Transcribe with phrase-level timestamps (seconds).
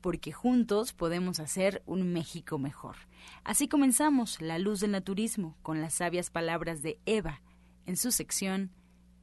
[0.00, 2.96] porque juntos podemos hacer un México mejor.
[3.44, 7.40] Así comenzamos La Luz del Naturismo con las sabias palabras de Eva.
[7.86, 8.70] En su sección,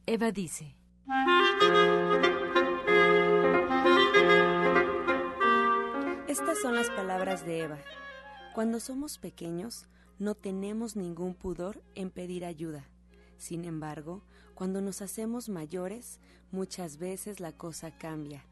[0.06, 0.76] Eva dice.
[6.28, 7.78] Estas son las palabras de Eva.
[8.54, 9.86] Cuando somos pequeños,
[10.18, 12.84] no tenemos ningún pudor en pedir ayuda.
[13.38, 14.22] Sin embargo,
[14.54, 18.44] cuando nos hacemos mayores, muchas veces la cosa cambia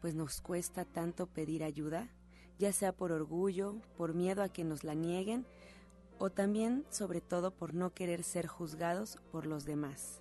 [0.00, 2.08] pues nos cuesta tanto pedir ayuda,
[2.58, 5.46] ya sea por orgullo, por miedo a que nos la nieguen,
[6.18, 10.20] o también sobre todo por no querer ser juzgados por los demás.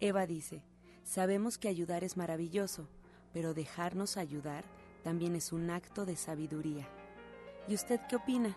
[0.00, 0.62] Eva dice,
[1.04, 2.88] sabemos que ayudar es maravilloso,
[3.32, 4.64] pero dejarnos ayudar
[5.02, 6.88] también es un acto de sabiduría.
[7.68, 8.56] ¿Y usted qué opina?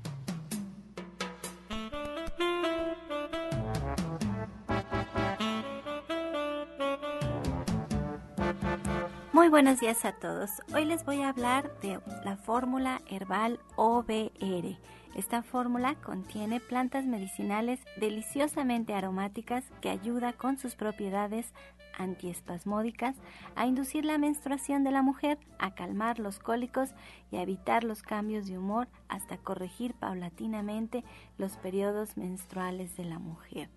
[9.51, 10.49] Buenos días a todos.
[10.73, 14.77] Hoy les voy a hablar de la fórmula herbal OBR.
[15.13, 21.53] Esta fórmula contiene plantas medicinales deliciosamente aromáticas que ayuda con sus propiedades
[21.97, 23.17] antiespasmódicas
[23.57, 26.91] a inducir la menstruación de la mujer, a calmar los cólicos
[27.29, 31.03] y a evitar los cambios de humor hasta corregir paulatinamente
[31.37, 33.69] los periodos menstruales de la mujer.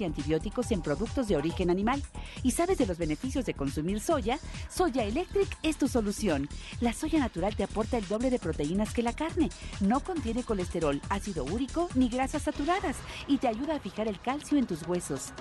[0.00, 2.02] y antibióticos en productos de origen animal.
[2.42, 4.38] ¿Y sabes de los beneficios de consumir soya?
[4.68, 6.48] Soya Electric es tu solución.
[6.80, 9.50] La soya natural te aporta el doble de proteínas que la carne.
[9.80, 14.58] No contiene colesterol, ácido úrico ni grasas saturadas y te ayuda a fijar el calcio
[14.58, 15.32] en tus huesos.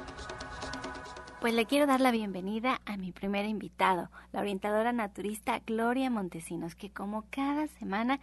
[1.41, 6.73] Pues le quiero dar la bienvenida a mi primer invitado, la orientadora naturista Gloria Montesinos,
[6.73, 8.19] que como cada semana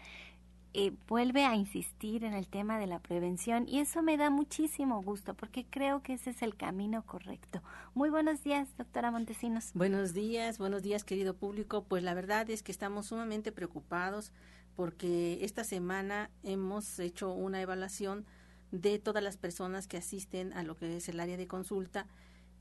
[0.75, 5.03] eh, vuelve a insistir en el tema de la prevención y eso me da muchísimo
[5.03, 7.63] gusto porque creo que ese es el camino correcto.
[7.95, 9.73] Muy buenos días, doctora Montesinos.
[9.75, 11.85] Buenos días, buenos días, querido público.
[11.85, 14.33] Pues la verdad es que estamos sumamente preocupados
[14.75, 18.25] porque esta semana hemos hecho una evaluación
[18.71, 22.07] de todas las personas que asisten a lo que es el área de consulta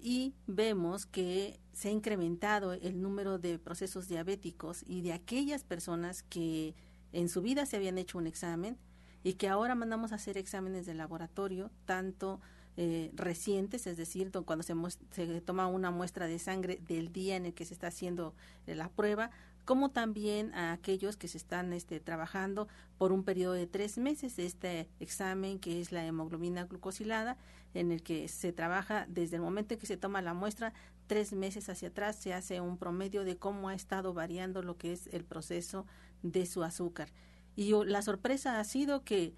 [0.01, 6.23] y vemos que se ha incrementado el número de procesos diabéticos y de aquellas personas
[6.23, 6.75] que
[7.13, 8.77] en su vida se habían hecho un examen
[9.23, 12.39] y que ahora mandamos a hacer exámenes de laboratorio, tanto
[12.77, 14.73] eh, recientes, es decir, cuando se,
[15.11, 18.33] se, toma una muestra de sangre del día en el que se está haciendo
[18.65, 19.29] eh, la prueba,
[19.65, 22.67] como también a aquellos que se están este, trabajando
[22.97, 24.39] por un periodo de tres meses.
[24.39, 27.37] Este examen, que es la hemoglobina glucosilada,
[27.73, 30.73] en el que se trabaja desde el momento en que se toma la muestra,
[31.07, 34.93] tres meses hacia atrás, se hace un promedio de cómo ha estado variando lo que
[34.93, 35.85] es el proceso
[36.23, 37.09] de su azúcar.
[37.55, 39.33] Y la sorpresa ha sido que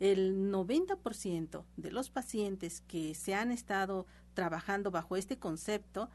[0.00, 6.08] el 90% de los pacientes que se han estado trabajando bajo este concepto,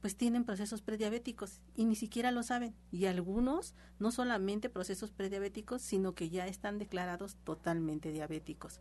[0.00, 2.74] pues tienen procesos prediabéticos y ni siquiera lo saben.
[2.90, 8.80] Y algunos no solamente procesos prediabéticos, sino que ya están declarados totalmente diabéticos.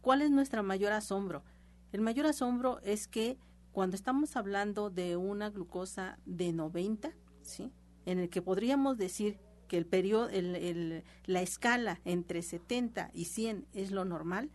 [0.00, 1.44] ¿Cuál es nuestro mayor asombro?
[1.92, 3.38] El mayor asombro es que
[3.72, 7.12] cuando estamos hablando de una glucosa de 90,
[7.42, 7.72] ¿sí?
[8.06, 13.66] en el que podríamos decir que el periodo, el, la escala entre 70 y 100
[13.74, 14.50] es lo normal,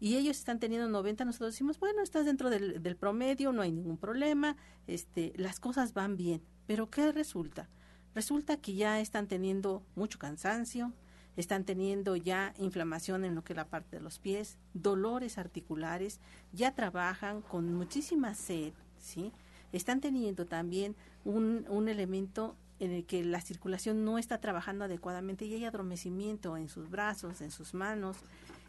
[0.00, 3.72] y ellos están teniendo 90, nosotros decimos, bueno, estás dentro del, del, promedio, no hay
[3.72, 4.56] ningún problema,
[4.86, 6.40] este, las cosas van bien.
[6.66, 7.68] Pero ¿qué resulta?
[8.14, 10.92] Resulta que ya están teniendo mucho cansancio,
[11.36, 16.20] están teniendo ya inflamación en lo que es la parte de los pies, dolores articulares,
[16.52, 19.32] ya trabajan con muchísima sed, ¿sí?
[19.72, 25.44] Están teniendo también un, un elemento en el que la circulación no está trabajando adecuadamente
[25.44, 28.16] y hay adormecimiento en sus brazos, en sus manos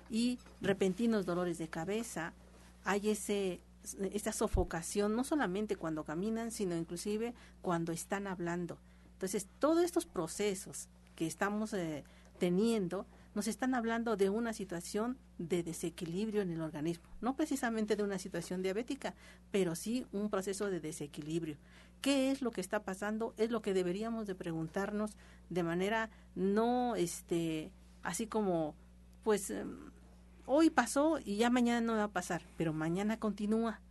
[0.09, 2.33] y repentinos dolores de cabeza.
[2.83, 3.61] Hay ese
[4.33, 8.77] sofocación no solamente cuando caminan, sino inclusive cuando están hablando.
[9.13, 12.03] Entonces, todos estos procesos que estamos eh,
[12.39, 18.03] teniendo nos están hablando de una situación de desequilibrio en el organismo, no precisamente de
[18.03, 19.13] una situación diabética,
[19.51, 21.57] pero sí un proceso de desequilibrio.
[22.01, 23.33] ¿Qué es lo que está pasando?
[23.37, 25.11] Es lo que deberíamos de preguntarnos
[25.49, 27.71] de manera no este
[28.03, 28.75] así como
[29.23, 29.91] pues em,
[30.45, 33.81] hoy pasó y ya mañana no va a pasar, pero mañana continúa,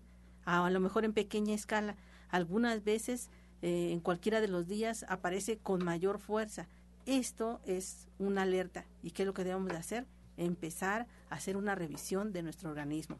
[0.44, 1.96] a, lo mejor en pequeña escala.
[2.30, 3.30] Algunas veces
[3.62, 6.66] eh, en cualquiera de los días aparece con mayor fuerza.
[7.08, 8.84] Esto es una alerta.
[9.02, 10.06] ¿Y qué es lo que debemos de hacer?
[10.36, 13.16] Empezar a hacer una revisión de nuestro organismo.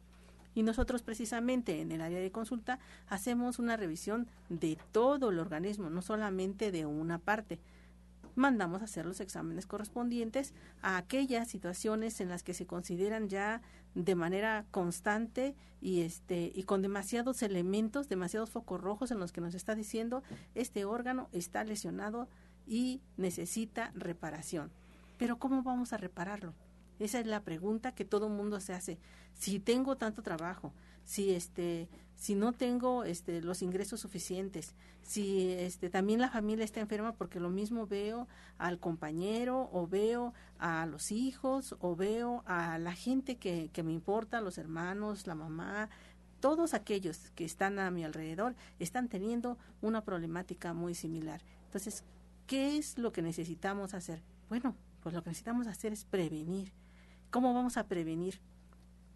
[0.55, 5.89] Y nosotros precisamente en el área de consulta hacemos una revisión de todo el organismo,
[5.89, 7.61] no solamente de una parte
[8.39, 13.63] mandamos a hacer los exámenes correspondientes a aquellas situaciones en las que se consideran ya
[13.95, 19.41] de manera constante y este y con demasiados elementos, demasiados focos rojos en los que
[19.41, 20.23] nos está diciendo
[20.55, 22.29] este órgano está lesionado
[22.69, 24.71] y necesita reparación.
[25.17, 26.55] Pero ¿cómo vamos a repararlo?
[26.99, 28.99] Esa es la pregunta que todo el mundo se hace.
[29.35, 30.73] Si tengo tanto trabajo,
[31.05, 36.81] si este si no tengo este los ingresos suficientes, si este también la familia está
[36.81, 38.27] enferma porque lo mismo veo
[38.59, 43.93] al compañero o veo a los hijos o veo a la gente que, que me
[43.93, 45.89] importa, los hermanos, la mamá,
[46.41, 51.41] todos aquellos que están a mi alrededor están teniendo una problemática muy similar.
[51.67, 52.05] Entonces,
[52.49, 54.23] ¿qué es lo que necesitamos hacer?
[54.49, 56.73] Bueno, pues lo que necesitamos hacer es prevenir.
[57.31, 58.41] ¿Cómo vamos a prevenir?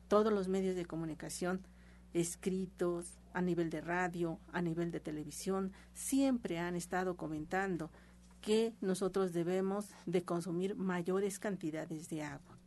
[0.06, 1.66] Todos los medios de comunicación
[2.12, 7.90] escritos, a nivel de radio, a nivel de televisión, siempre han estado comentando
[8.42, 12.58] que nosotros debemos de consumir mayores cantidades de agua,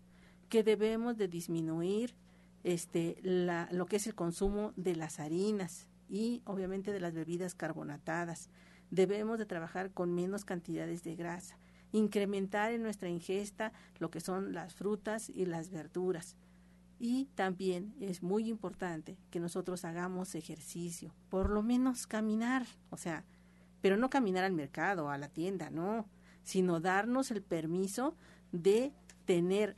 [0.49, 2.15] que debemos de disminuir
[2.63, 7.53] este la, lo que es el consumo de las harinas y obviamente de las bebidas
[7.53, 8.49] carbonatadas.
[8.95, 11.57] Debemos de trabajar con menos cantidades de grasa,
[11.91, 16.37] incrementar en nuestra ingesta lo que son las frutas y las verduras.
[16.97, 23.25] Y también es muy importante que nosotros hagamos ejercicio, por lo menos caminar, o sea,
[23.81, 26.07] pero no caminar al mercado, a la tienda, no,
[26.43, 28.15] sino darnos el permiso
[28.53, 28.93] de
[29.25, 29.75] tener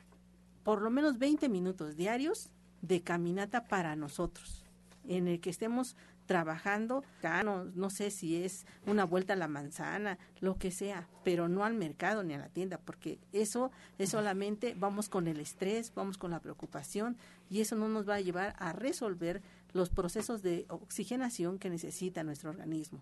[0.62, 2.52] por lo menos 20 minutos diarios
[2.84, 4.64] de caminata para nosotros,
[5.08, 5.96] en el que estemos
[6.28, 7.04] trabajando,
[7.44, 11.64] no, no sé si es una vuelta a la manzana, lo que sea, pero no
[11.64, 16.18] al mercado ni a la tienda, porque eso es solamente vamos con el estrés, vamos
[16.18, 17.18] con la preocupación
[17.50, 19.42] y eso no nos va a llevar a resolver
[19.74, 23.02] los procesos de oxigenación que necesita nuestro organismo.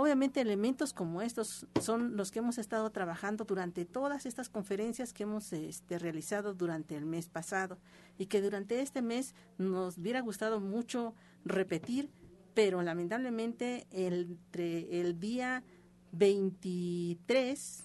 [0.00, 5.24] Obviamente elementos como estos son los que hemos estado trabajando durante todas estas conferencias que
[5.24, 7.78] hemos este, realizado durante el mes pasado
[8.16, 11.14] y que durante este mes nos hubiera gustado mucho
[11.44, 12.10] repetir
[12.58, 15.62] pero lamentablemente entre el día
[16.10, 17.84] 23,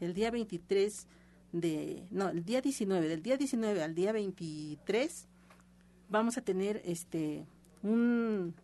[0.00, 1.06] el día 23
[1.52, 5.28] de, no, el día 19, del día 19 al día 23,
[6.08, 7.44] vamos a tener este
[7.82, 8.54] un,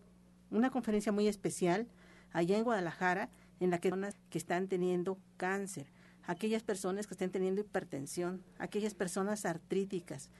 [0.51, 1.87] una conferencia muy especial
[2.33, 3.29] allá en Guadalajara
[3.61, 5.89] en la que personas que están teniendo cáncer,
[6.27, 10.31] aquellas personas que estén teniendo hipertensión, aquellas personas artríticas,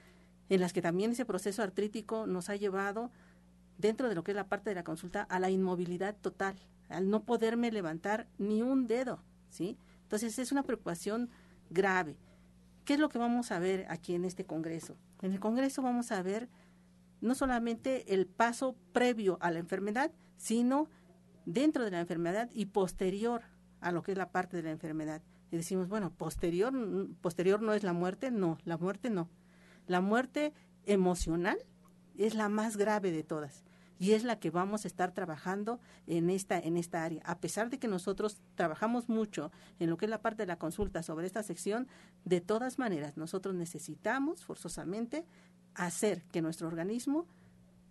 [0.49, 3.11] en las que también ese proceso artrítico nos ha llevado,
[3.81, 6.55] dentro de lo que es la parte de la consulta, a la inmovilidad total,
[6.87, 9.77] al no poderme levantar ni un dedo, ¿sí?
[10.03, 11.29] Entonces es una preocupación
[11.69, 12.17] grave.
[12.85, 14.97] ¿Qué es lo que vamos a ver aquí en este Congreso?
[15.21, 16.49] En el Congreso vamos a ver
[17.21, 20.87] no solamente el paso previo a la enfermedad, sino
[21.45, 23.43] dentro de la enfermedad y posterior
[23.79, 25.21] a lo que es la parte de la enfermedad.
[25.51, 26.73] Y decimos, bueno, posterior,
[27.21, 29.29] posterior no es la muerte, no, la muerte no.
[29.87, 30.53] La muerte
[30.85, 31.57] emocional
[32.17, 33.63] es la más grave de todas
[34.01, 37.21] y es la que vamos a estar trabajando en esta en esta área.
[37.23, 40.57] A pesar de que nosotros trabajamos mucho en lo que es la parte de la
[40.57, 41.87] consulta sobre esta sección,
[42.25, 45.23] de todas maneras nosotros necesitamos forzosamente
[45.75, 47.27] hacer que nuestro organismo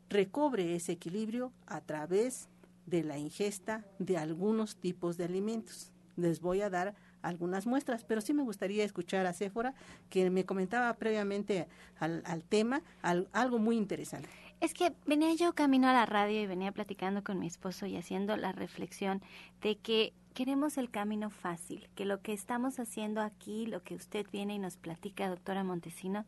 [0.09, 2.49] recobre ese equilibrio a través
[2.87, 5.93] de la ingesta de algunos tipos de alimentos.
[6.17, 9.75] Les voy a dar algunas muestras, pero sí me gustaría escuchar a Céfora,
[10.09, 11.69] que me comentaba previamente
[12.01, 14.50] al, tema algo muy interesante.
[14.61, 17.97] Es que venía yo camino a la radio y venía platicando con mi esposo y
[17.97, 19.23] haciendo la reflexión
[19.63, 24.27] de que queremos el camino fácil, que lo que estamos haciendo aquí, lo que usted
[24.31, 26.25] viene y nos platica, doctora Montesino,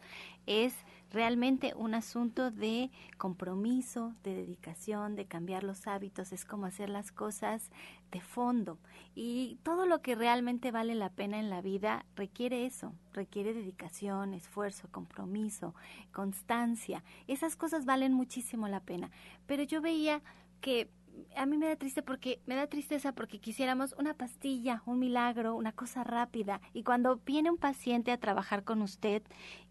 [0.46, 0.74] es
[1.12, 7.12] realmente un asunto de compromiso, de dedicación, de cambiar los hábitos, es como hacer las
[7.12, 7.70] cosas
[8.10, 8.78] de fondo.
[9.14, 14.34] Y todo lo que realmente vale la pena en la vida requiere eso, requiere dedicación,
[14.34, 15.74] esfuerzo, compromiso,
[16.12, 17.04] constancia.
[17.28, 19.10] Esas cosas valen muchísimo la pena.
[19.46, 20.22] Pero yo veía
[20.60, 20.88] que
[21.36, 25.54] a mí me da triste porque me da tristeza porque quisiéramos una pastilla, un milagro,
[25.54, 26.60] una cosa rápida.
[26.72, 29.22] Y cuando viene un paciente a trabajar con usted,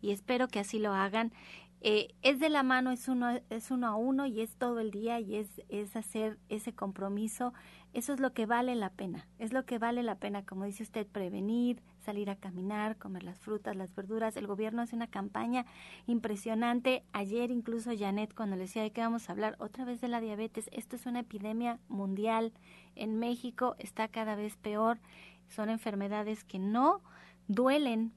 [0.01, 1.31] y espero que así lo hagan,
[1.83, 4.91] eh, es de la mano, es uno, es uno a uno y es todo el
[4.91, 7.53] día y es, es hacer ese compromiso.
[7.93, 9.27] Eso es lo que vale la pena.
[9.39, 13.39] Es lo que vale la pena, como dice usted, prevenir, salir a caminar, comer las
[13.39, 14.37] frutas, las verduras.
[14.37, 15.65] El gobierno hace una campaña
[16.05, 17.03] impresionante.
[17.13, 20.21] Ayer incluso Janet, cuando le decía de qué vamos a hablar, otra vez de la
[20.21, 20.69] diabetes.
[20.71, 22.53] Esto es una epidemia mundial.
[22.95, 24.99] En México está cada vez peor.
[25.47, 27.01] Son enfermedades que no
[27.47, 28.13] duelen,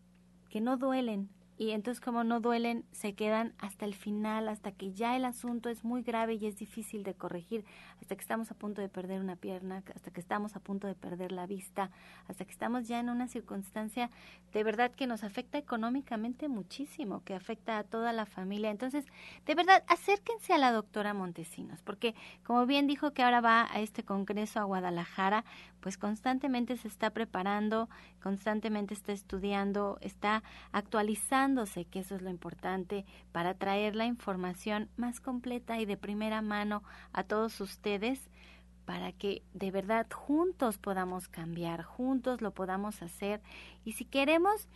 [0.51, 4.93] que no duelen, y entonces como no duelen, se quedan hasta el final, hasta que
[4.93, 7.65] ya el asunto es muy grave y es difícil de corregir,
[8.01, 10.95] hasta que estamos a punto de perder una pierna, hasta que estamos a punto de
[10.95, 11.91] perder la vista,
[12.27, 14.11] hasta que estamos ya en una circunstancia
[14.53, 18.71] de verdad que nos afecta económicamente muchísimo, que afecta a toda la familia.
[18.71, 19.05] Entonces,
[19.47, 23.81] de verdad, acérquense a la doctora Montesinos, porque como bien dijo que ahora va a
[23.81, 25.45] este congreso a Guadalajara,
[25.81, 27.89] pues constantemente se está preparando,
[28.23, 30.43] constantemente está estudiando, está
[31.91, 36.83] que eso es lo importante, para traer la información más completa y de primera mano
[37.13, 38.31] a todos ustedes
[38.85, 43.41] para que de verdad juntos podamos cambiar, juntos lo podamos hacer.
[43.85, 44.69] Y si queremos,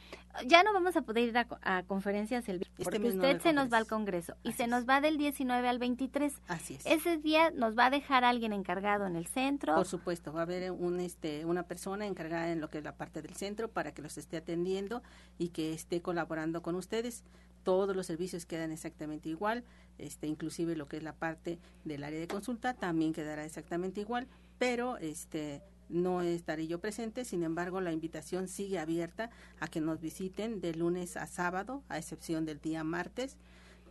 [0.46, 3.78] ya no vamos a poder ir a, conferencias el este porque usted se nos va
[3.78, 6.34] al Congreso y se nos va del 19 al 23.
[6.48, 6.86] Así es.
[6.86, 9.74] Ese día nos va a dejar alguien encargado en el centro.
[9.74, 12.96] Por supuesto, va a haber un, este, una persona encargada en lo que es la
[12.96, 15.02] parte del centro para que los esté atendiendo
[15.38, 17.24] y que esté colaborando con ustedes
[17.68, 19.62] todos los servicios quedan exactamente igual,
[19.98, 24.26] este, inclusive lo que es la parte del área de consulta también quedará exactamente igual,
[24.58, 25.60] pero este,
[25.90, 29.28] no estaré yo presente, sin embargo la invitación sigue abierta
[29.60, 33.36] a que nos visiten de lunes a sábado, a excepción del día martes,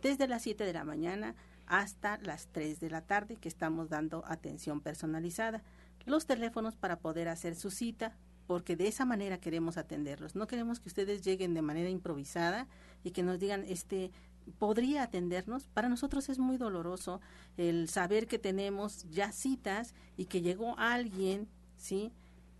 [0.02, 1.36] desde las 7 de la mañana
[1.68, 5.62] hasta las 3 de la tarde que estamos dando atención personalizada.
[6.04, 8.16] Los teléfonos para poder hacer su cita,
[8.48, 10.34] porque de esa manera queremos atenderlos.
[10.34, 12.66] No queremos que ustedes lleguen de manera improvisada
[13.04, 14.10] y que nos digan, este,
[14.58, 15.68] podría atendernos.
[15.68, 17.20] Para nosotros es muy doloroso
[17.58, 22.10] el saber que tenemos ya citas y que llegó alguien, ¿sí?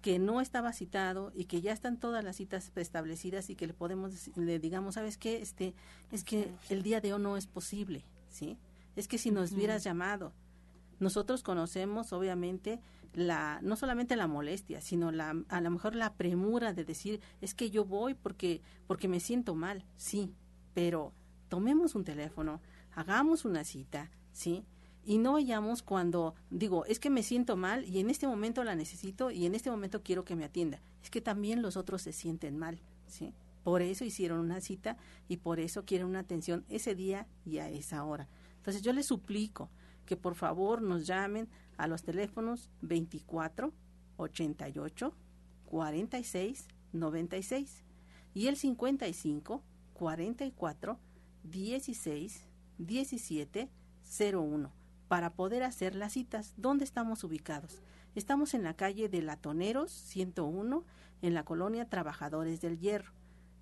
[0.03, 3.73] que no estaba citado y que ya están todas las citas preestablecidas y que le
[3.73, 5.75] podemos le digamos sabes qué este
[6.13, 8.57] es que el día de hoy no es posible sí
[8.95, 10.33] es que si nos hubieras llamado
[11.01, 12.79] nosotros conocemos obviamente
[13.15, 17.55] la no solamente la molestia, sino la a lo mejor la premura de decir, es
[17.55, 20.33] que yo voy porque porque me siento mal, sí,
[20.75, 21.13] pero
[21.49, 22.61] tomemos un teléfono,
[22.93, 24.65] hagamos una cita, ¿sí?
[25.05, 28.75] Y no vayamos cuando digo, es que me siento mal y en este momento la
[28.75, 30.83] necesito y en este momento quiero que me atienda.
[31.03, 33.33] Es que también los otros se sienten mal, ¿sí?
[33.65, 34.97] Por eso hicieron una cita
[35.29, 38.29] y por eso quieren una atención ese día y a esa hora.
[38.57, 39.71] Entonces yo les suplico
[40.09, 43.75] que por favor nos llamen a los teléfonos 24
[44.17, 45.15] 88
[45.67, 47.85] 46 96
[48.33, 49.63] y el 55
[49.93, 50.99] 44
[51.45, 52.47] 16
[52.79, 53.69] 17
[54.33, 54.73] 01
[55.09, 56.55] para poder hacer las citas.
[56.57, 57.83] ¿Dónde estamos ubicados?
[58.15, 60.85] Estamos en la calle de Latoneros 101,
[61.21, 63.13] en la colonia Trabajadores del Hierro.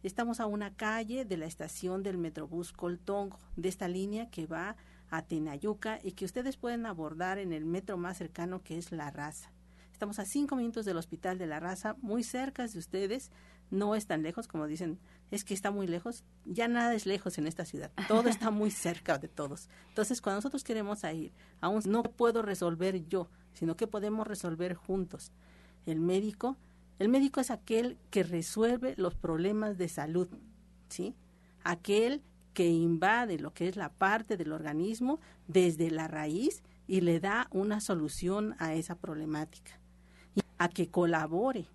[0.05, 4.77] Estamos a una calle de la estación del Metrobús Coltongo, de esta línea que va
[5.17, 9.11] a Tenayuca y que ustedes pueden abordar en el metro más cercano que es La
[9.11, 9.51] Raza.
[9.93, 13.31] Estamos a cinco minutos del Hospital de la Raza, muy cerca de ustedes,
[13.71, 14.99] no es tan lejos como dicen,
[15.31, 18.71] es que está muy lejos, ya nada es lejos en esta ciudad, todo está muy
[18.87, 19.71] cerca de todos.
[19.89, 25.33] Entonces, cuando nosotros queremos ir, aún no puedo resolver yo, sino que podemos resolver juntos.
[25.87, 26.57] El médico
[26.99, 30.29] el médico es aquel que resuelve los problemas de salud,
[30.89, 31.15] ¿sí?
[31.63, 32.23] Aquel
[32.57, 37.49] que invade lo que es la parte del organismo desde la raíz y le da
[37.51, 39.79] una solución a esa problemática.
[40.35, 41.67] Y a que colabore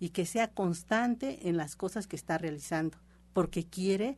[0.00, 2.96] y que sea constante en las cosas que está realizando,
[3.34, 4.16] porque quiere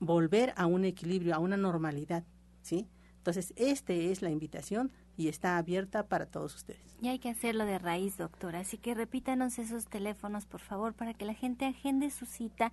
[0.00, 2.24] volver a un equilibrio, a una normalidad,
[2.60, 2.88] ¿sí?
[3.18, 6.96] Entonces, esta es la invitación y está abierta para todos ustedes.
[7.00, 8.60] Y hay que hacerlo de raíz, doctora.
[8.60, 12.72] Así que repítanos esos teléfonos, por favor, para que la gente agende su cita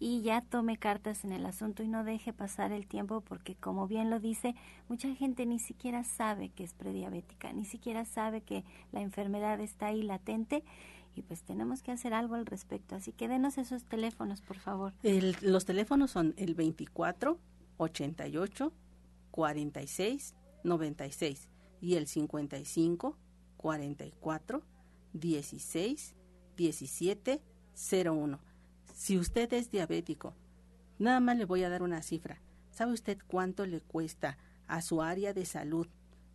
[0.00, 3.86] y ya tome cartas en el asunto y no deje pasar el tiempo porque, como
[3.86, 4.54] bien lo dice,
[4.88, 9.86] mucha gente ni siquiera sabe que es prediabética, ni siquiera sabe que la enfermedad está
[9.86, 10.62] ahí latente
[11.14, 12.94] y pues tenemos que hacer algo al respecto.
[12.94, 14.92] Así que denos esos teléfonos, por favor.
[15.42, 17.38] los teléfonos son el 24
[17.78, 18.72] 88
[19.30, 21.47] 46 96
[21.80, 23.16] y el 55
[23.56, 24.62] 44
[25.12, 26.14] 16
[26.56, 27.42] 17
[28.04, 28.40] 01.
[28.94, 30.34] Si usted es diabético,
[30.98, 32.40] nada más le voy a dar una cifra.
[32.70, 35.86] ¿Sabe usted cuánto le cuesta a su área de salud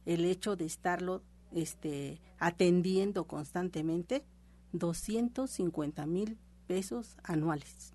[0.05, 4.25] el hecho de estarlo este, atendiendo constantemente?
[4.73, 7.93] 250 mil pesos anuales.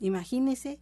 [0.00, 0.80] Imagínese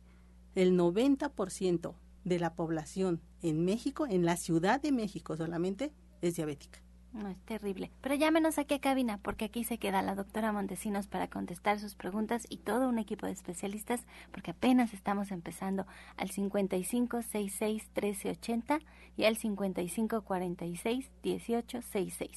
[0.54, 6.80] el 90% de la población en México, en la Ciudad de México solamente, es diabética.
[7.12, 7.90] No, es terrible.
[8.00, 11.94] Pero llámenos aquí a cabina, porque aquí se queda la doctora Montesinos para contestar sus
[11.94, 18.80] preguntas y todo un equipo de especialistas, porque apenas estamos empezando al 5566-1380
[19.16, 22.30] y al 5546-1866.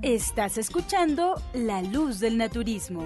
[0.00, 3.04] Estás escuchando La Luz del Naturismo.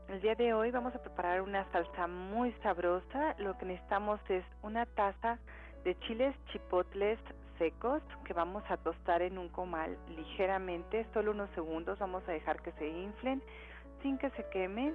[0.09, 3.35] El día de hoy vamos a preparar una salsa muy sabrosa.
[3.38, 5.38] Lo que necesitamos es una taza
[5.83, 7.18] de chiles chipotles
[7.58, 12.62] secos que vamos a tostar en un comal ligeramente, solo unos segundos, vamos a dejar
[12.62, 13.42] que se inflen
[14.02, 14.94] sin que se quemen.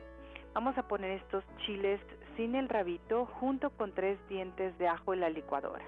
[0.54, 2.00] Vamos a poner estos chiles
[2.36, 5.86] sin el rabito junto con tres dientes de ajo en la licuadora.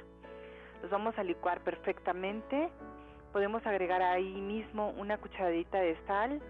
[0.81, 2.69] Los vamos a licuar perfectamente.
[3.31, 6.41] Podemos agregar ahí mismo una cucharadita de sal.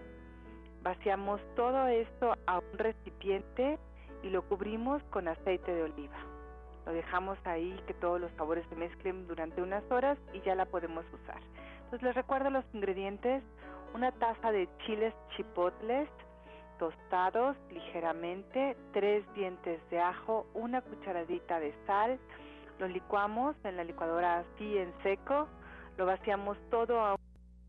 [0.82, 3.78] Vaciamos todo esto a un recipiente
[4.22, 6.31] y lo cubrimos con aceite de oliva.
[6.86, 10.66] Lo dejamos ahí que todos los sabores se mezclen durante unas horas y ya la
[10.66, 11.40] podemos usar.
[11.84, 13.42] Entonces les recuerdo los ingredientes,
[13.94, 16.08] una taza de chiles chipotles
[16.82, 22.18] tostados ligeramente, tres dientes de ajo, una cucharadita de sal,
[22.80, 25.46] lo licuamos en la licuadora así en seco,
[25.96, 27.14] lo vaciamos todo a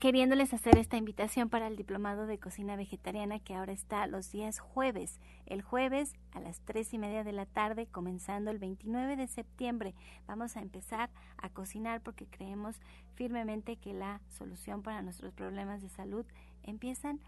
[0.00, 4.58] queriéndoles hacer esta invitación para el diplomado de cocina vegetariana que ahora está los días
[4.58, 5.20] jueves.
[5.46, 9.94] El jueves a las tres y media de la tarde, comenzando el 29 de septiembre,
[10.26, 12.80] vamos a empezar a cocinar porque creemos
[13.14, 16.24] firmemente que la solución para nuestros problemas de salud
[16.62, 17.20] empiezan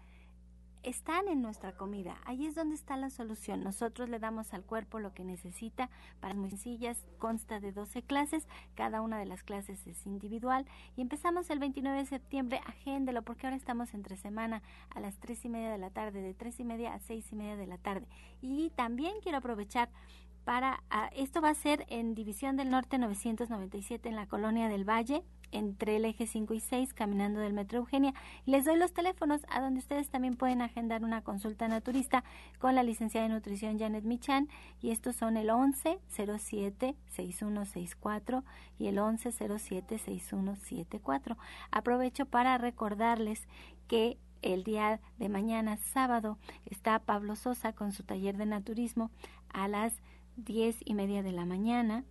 [0.83, 2.17] están en nuestra comida.
[2.25, 3.63] Ahí es donde está la solución.
[3.63, 5.89] Nosotros le damos al cuerpo lo que necesita.
[6.19, 8.47] Para muy sencillas, consta de 12 clases.
[8.75, 10.65] Cada una de las clases es individual.
[10.95, 12.61] Y empezamos el 29 de septiembre.
[12.65, 16.33] Agéndelo porque ahora estamos entre semana a las 3 y media de la tarde, de
[16.33, 18.07] 3 y media a 6 y media de la tarde.
[18.41, 19.89] Y también quiero aprovechar
[20.47, 24.87] para, ah, esto va a ser en División del Norte 997 en la Colonia del
[24.87, 28.13] Valle entre el eje 5 y 6 caminando del Metro Eugenia.
[28.45, 32.23] Les doy los teléfonos a donde ustedes también pueden agendar una consulta naturista
[32.59, 34.49] con la licenciada de nutrición Janet Michan
[34.81, 38.43] y estos son el 11 07 6164
[38.79, 41.37] y el 11 07 6174.
[41.71, 43.47] Aprovecho para recordarles
[43.87, 49.09] que el día de mañana, sábado, está Pablo Sosa con su taller de naturismo
[49.49, 49.93] a las
[50.35, 52.03] diez y media de la mañana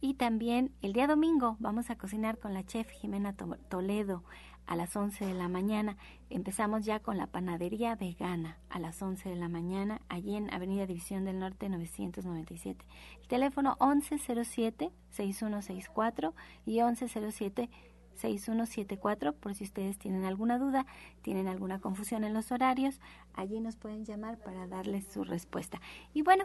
[0.00, 4.22] y también el día domingo vamos a cocinar con la chef Jimena Toledo
[4.66, 5.96] a las 11 de la mañana.
[6.28, 10.84] Empezamos ya con la panadería vegana a las 11 de la mañana, allí en Avenida
[10.86, 12.84] División del Norte 997.
[13.20, 16.34] El teléfono 1107-6164
[16.66, 20.86] y 1107-6174 por si ustedes tienen alguna duda,
[21.22, 23.00] tienen alguna confusión en los horarios,
[23.34, 25.80] allí nos pueden llamar para darles su respuesta.
[26.12, 26.44] Y bueno,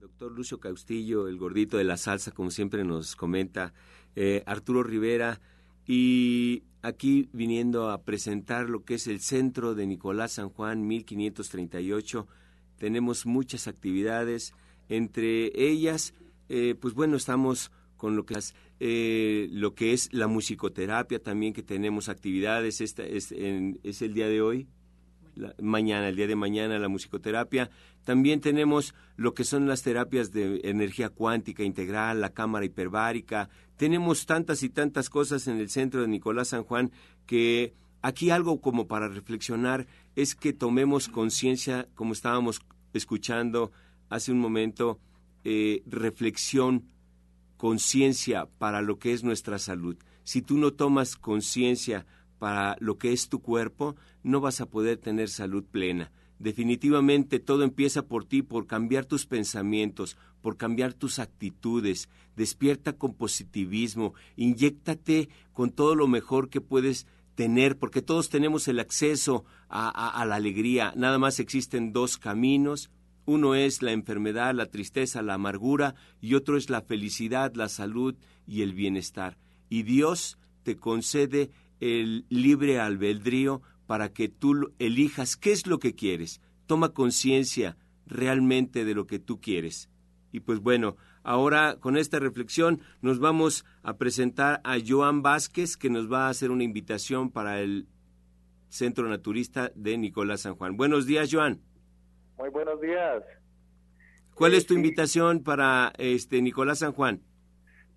[0.00, 3.74] Doctor Lucio Caustillo, el gordito de la salsa, como siempre nos comenta,
[4.16, 5.42] eh, Arturo Rivera,
[5.86, 12.26] y aquí viniendo a presentar lo que es el centro de Nicolás San Juan 1538
[12.78, 14.54] tenemos muchas actividades,
[14.88, 16.14] entre ellas,
[16.48, 18.38] eh, pues bueno, estamos con lo que,
[18.80, 24.28] eh, lo que es la musicoterapia también, que tenemos actividades, esta, es, es el día
[24.28, 24.68] de hoy,
[25.60, 27.70] mañana, el día de mañana, la musicoterapia.
[28.04, 33.48] También tenemos lo que son las terapias de energía cuántica integral, la cámara hiperbárica.
[33.76, 36.90] Tenemos tantas y tantas cosas en el centro de Nicolás San Juan
[37.26, 42.60] que aquí algo como para reflexionar es que tomemos conciencia, como estábamos
[42.92, 43.72] escuchando
[44.08, 44.98] hace un momento,
[45.44, 46.84] eh, reflexión,
[47.56, 49.96] conciencia para lo que es nuestra salud.
[50.24, 52.06] Si tú no tomas conciencia
[52.38, 56.12] para lo que es tu cuerpo, no vas a poder tener salud plena.
[56.38, 62.08] Definitivamente todo empieza por ti, por cambiar tus pensamientos, por cambiar tus actitudes.
[62.36, 67.06] Despierta con positivismo, inyéctate con todo lo mejor que puedes
[67.38, 70.92] tener, porque todos tenemos el acceso a, la alegría.
[70.96, 72.90] Nada más existen dos caminos.
[73.26, 78.16] Uno es la enfermedad, la tristeza, la amargura, y otro es la felicidad, la salud
[78.44, 79.38] y el bienestar.
[79.68, 85.94] Y Dios te concede el libre albedrío para que tú elijas qué es lo que
[85.94, 86.40] quieres.
[86.66, 89.88] Toma conciencia realmente de lo que tú quieres.
[90.32, 90.96] Y pues bueno,
[91.28, 96.30] Ahora, con esta reflexión, nos vamos a presentar a Joan Vázquez, que nos va a
[96.30, 97.86] hacer una invitación para el
[98.70, 100.78] Centro Naturista de Nicolás San Juan.
[100.78, 101.60] Buenos días, Joan.
[102.38, 103.22] Muy buenos días.
[104.32, 107.20] ¿Cuál es tu invitación para este Nicolás San Juan?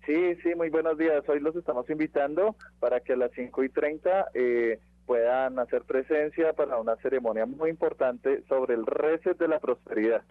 [0.04, 1.26] Sí, sí, muy buenos días.
[1.26, 6.52] Hoy los estamos invitando para que a las 5 y 30 eh, puedan hacer presencia
[6.52, 10.22] para una ceremonia muy importante sobre el reset de la prosperidad.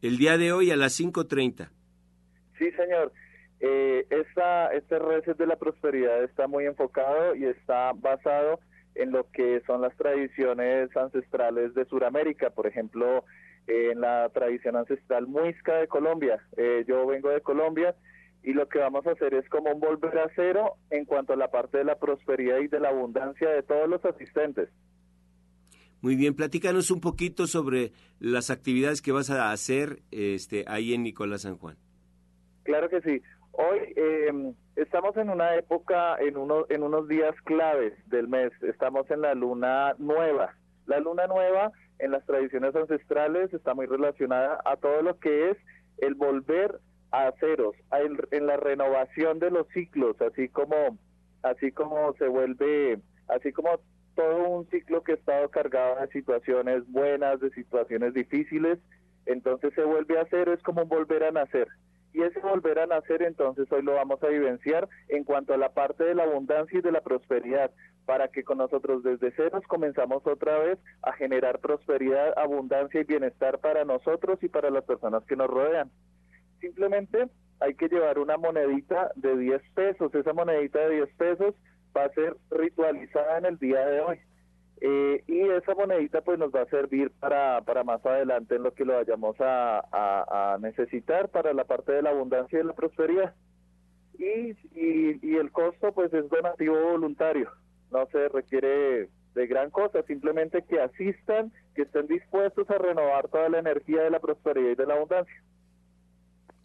[0.00, 1.68] El día de hoy a las 5.30.
[2.62, 3.12] Sí, señor.
[3.58, 8.60] Eh, esta, este reset de la prosperidad está muy enfocado y está basado
[8.94, 13.24] en lo que son las tradiciones ancestrales de Sudamérica, por ejemplo,
[13.66, 16.40] en la tradición ancestral muisca de Colombia.
[16.56, 17.96] Eh, yo vengo de Colombia
[18.44, 21.36] y lo que vamos a hacer es como un volver a cero en cuanto a
[21.36, 24.68] la parte de la prosperidad y de la abundancia de todos los asistentes.
[26.00, 31.02] Muy bien, platícanos un poquito sobre las actividades que vas a hacer este, ahí en
[31.02, 31.76] Nicolás San Juan.
[32.64, 33.22] Claro que sí.
[33.52, 38.50] Hoy em, estamos en una época, en, uno, en unos días claves del mes.
[38.62, 40.54] Estamos en la luna nueva.
[40.86, 45.58] La luna nueva en las tradiciones ancestrales está muy relacionada a todo lo que es
[45.98, 46.80] el volver
[47.12, 47.76] a ceros,
[48.30, 50.98] en la renovación de los ciclos, así como,
[51.42, 52.98] así como se vuelve,
[53.28, 53.80] así como
[54.14, 58.78] todo un ciclo que ha estado cargado de situaciones buenas, de situaciones difíciles,
[59.26, 61.68] entonces se vuelve a cero, es como volver a nacer.
[62.12, 65.72] Y ese volver a nacer, entonces hoy lo vamos a vivenciar en cuanto a la
[65.72, 67.70] parte de la abundancia y de la prosperidad,
[68.04, 73.60] para que con nosotros desde ceros comenzamos otra vez a generar prosperidad, abundancia y bienestar
[73.60, 75.90] para nosotros y para las personas que nos rodean.
[76.60, 77.28] Simplemente
[77.60, 80.14] hay que llevar una monedita de 10 pesos.
[80.14, 81.54] Esa monedita de 10 pesos
[81.96, 84.20] va a ser ritualizada en el día de hoy.
[84.84, 88.74] Eh, y esa monedita pues nos va a servir para, para más adelante en lo
[88.74, 93.32] que lo vayamos a, necesitar para la parte de la abundancia y la prosperidad.
[94.18, 97.48] Y, y, el costo pues es donativo voluntario,
[97.92, 103.48] no se requiere de gran cosa, simplemente que asistan, que estén dispuestos a renovar toda
[103.50, 105.44] la energía de la prosperidad y de la abundancia.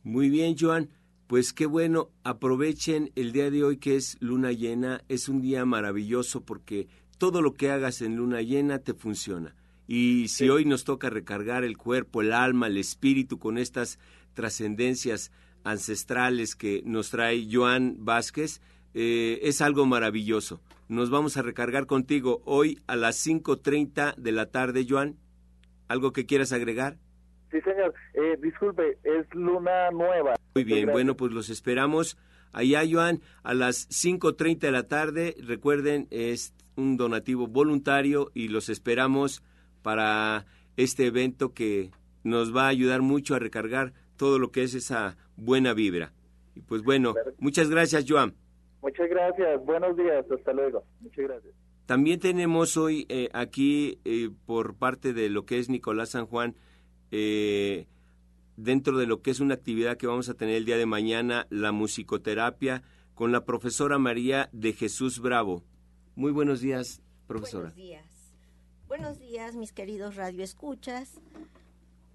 [0.03, 0.89] Muy bien, Joan.
[1.27, 5.65] Pues qué bueno, aprovechen el día de hoy que es luna llena, es un día
[5.65, 9.55] maravilloso porque todo lo que hagas en luna llena te funciona.
[9.87, 13.99] Y si hoy nos toca recargar el cuerpo, el alma, el espíritu con estas
[14.33, 15.31] trascendencias
[15.63, 18.61] ancestrales que nos trae Joan Vázquez,
[18.93, 20.61] eh, es algo maravilloso.
[20.89, 25.17] Nos vamos a recargar contigo hoy a las 5.30 de la tarde, Joan.
[25.87, 26.97] ¿Algo que quieras agregar?
[27.51, 27.93] Sí, señor.
[28.13, 30.35] Eh, disculpe, es luna nueva.
[30.55, 32.17] Muy bien, bueno, pues los esperamos
[32.51, 35.35] allá, Joan, a las 5.30 de la tarde.
[35.41, 39.43] Recuerden, es un donativo voluntario y los esperamos
[39.81, 40.45] para
[40.77, 41.91] este evento que
[42.23, 46.13] nos va a ayudar mucho a recargar todo lo que es esa buena vibra.
[46.55, 48.35] Y pues bueno, muchas gracias, Joan.
[48.81, 50.83] Muchas gracias, buenos días, hasta luego.
[51.01, 51.53] Muchas gracias.
[51.85, 56.55] También tenemos hoy eh, aquí, eh, por parte de lo que es Nicolás San Juan,
[57.11, 57.87] eh,
[58.57, 61.47] dentro de lo que es una actividad que vamos a tener el día de mañana,
[61.49, 62.83] la musicoterapia,
[63.15, 65.63] con la profesora María de Jesús Bravo.
[66.17, 67.69] Muy buenos días, profesora.
[67.69, 68.05] Buenos días.
[68.87, 71.21] Buenos días, mis queridos radioescuchas.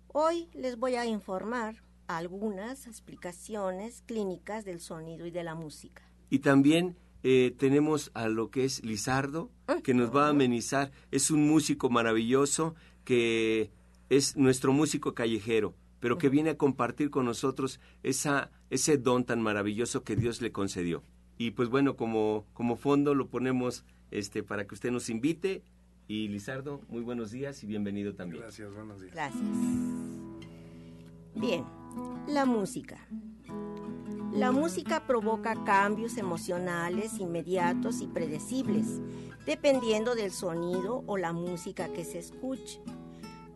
[0.08, 6.02] Hoy les voy a informar algunas explicaciones clínicas del sonido y de la música.
[6.30, 9.52] Y también eh, tenemos a lo que es Lizardo,
[9.84, 10.90] que nos va a amenizar.
[11.12, 13.70] Es un músico maravilloso que
[14.08, 19.40] es nuestro músico callejero, pero que viene a compartir con nosotros esa, ese don tan
[19.40, 21.04] maravilloso que Dios le concedió.
[21.38, 25.62] Y pues bueno, como, como fondo lo ponemos este, para que usted nos invite.
[26.08, 28.42] Y Lizardo, muy buenos días y bienvenido también.
[28.42, 29.14] Gracias, buenos días.
[29.14, 29.42] Gracias.
[31.34, 31.64] Bien,
[32.28, 32.98] la música.
[34.32, 39.00] La música provoca cambios emocionales inmediatos y predecibles,
[39.44, 42.80] dependiendo del sonido o la música que se escuche.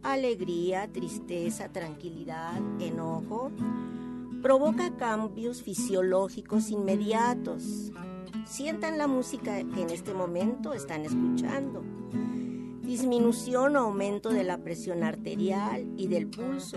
[0.02, 3.50] Alegría, tristeza, tranquilidad, enojo,
[4.46, 7.90] provoca cambios fisiológicos inmediatos,
[8.44, 11.82] Sientan la música que en este momento están escuchando.
[12.82, 16.76] Disminución o aumento de la presión arterial y del pulso.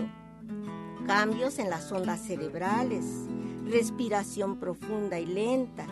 [1.06, 3.04] Cambios en las ondas cerebrales.
[3.64, 5.86] Respiración profunda y lenta.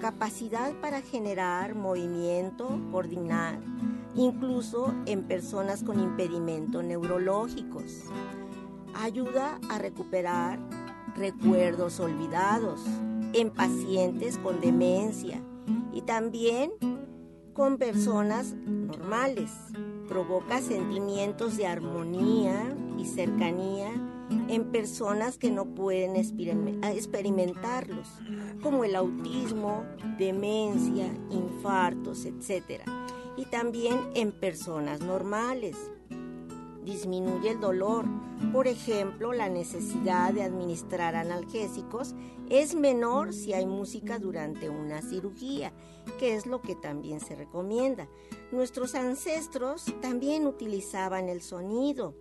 [0.00, 3.60] Capacidad para generar movimiento, coordinar,
[4.16, 8.02] incluso en personas con impedimento neurológicos.
[8.94, 10.58] Ayuda a recuperar
[11.14, 12.80] recuerdos olvidados,
[13.32, 15.40] en pacientes con demencia
[15.92, 16.72] y también
[17.52, 19.50] con personas normales.
[20.08, 23.90] Provoca sentimientos de armonía y cercanía
[24.48, 28.08] en personas que no pueden experimentarlos,
[28.62, 29.84] como el autismo,
[30.18, 32.82] demencia, infartos, etc.
[33.36, 35.76] Y también en personas normales.
[36.84, 38.06] Disminuye el dolor.
[38.52, 42.14] Por ejemplo, la necesidad de administrar analgésicos
[42.48, 45.72] es menor si hay música durante una cirugía,
[46.18, 48.08] que es lo que también se recomienda.
[48.50, 52.14] Nuestros ancestros también utilizaban el sonido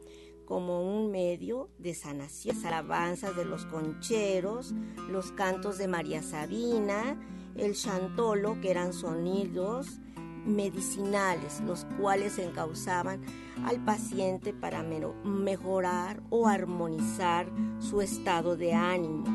[0.46, 2.56] como un medio de sanación.
[2.56, 4.74] Las alabanzas de los concheros,
[5.08, 7.20] los cantos de María Sabina,
[7.56, 10.00] el chantolo, que eran sonidos
[10.46, 13.22] medicinales, los cuales encauzaban
[13.66, 17.50] al paciente para mejorar o armonizar
[17.80, 19.26] su estado de ánimo.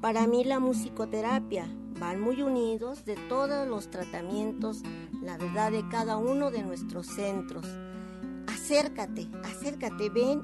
[0.00, 1.68] Para mí la musicoterapia
[1.98, 4.82] van muy unidos de todos los tratamientos,
[5.22, 7.66] la verdad de cada uno de nuestros centros.
[8.46, 10.42] Acércate, acércate, ven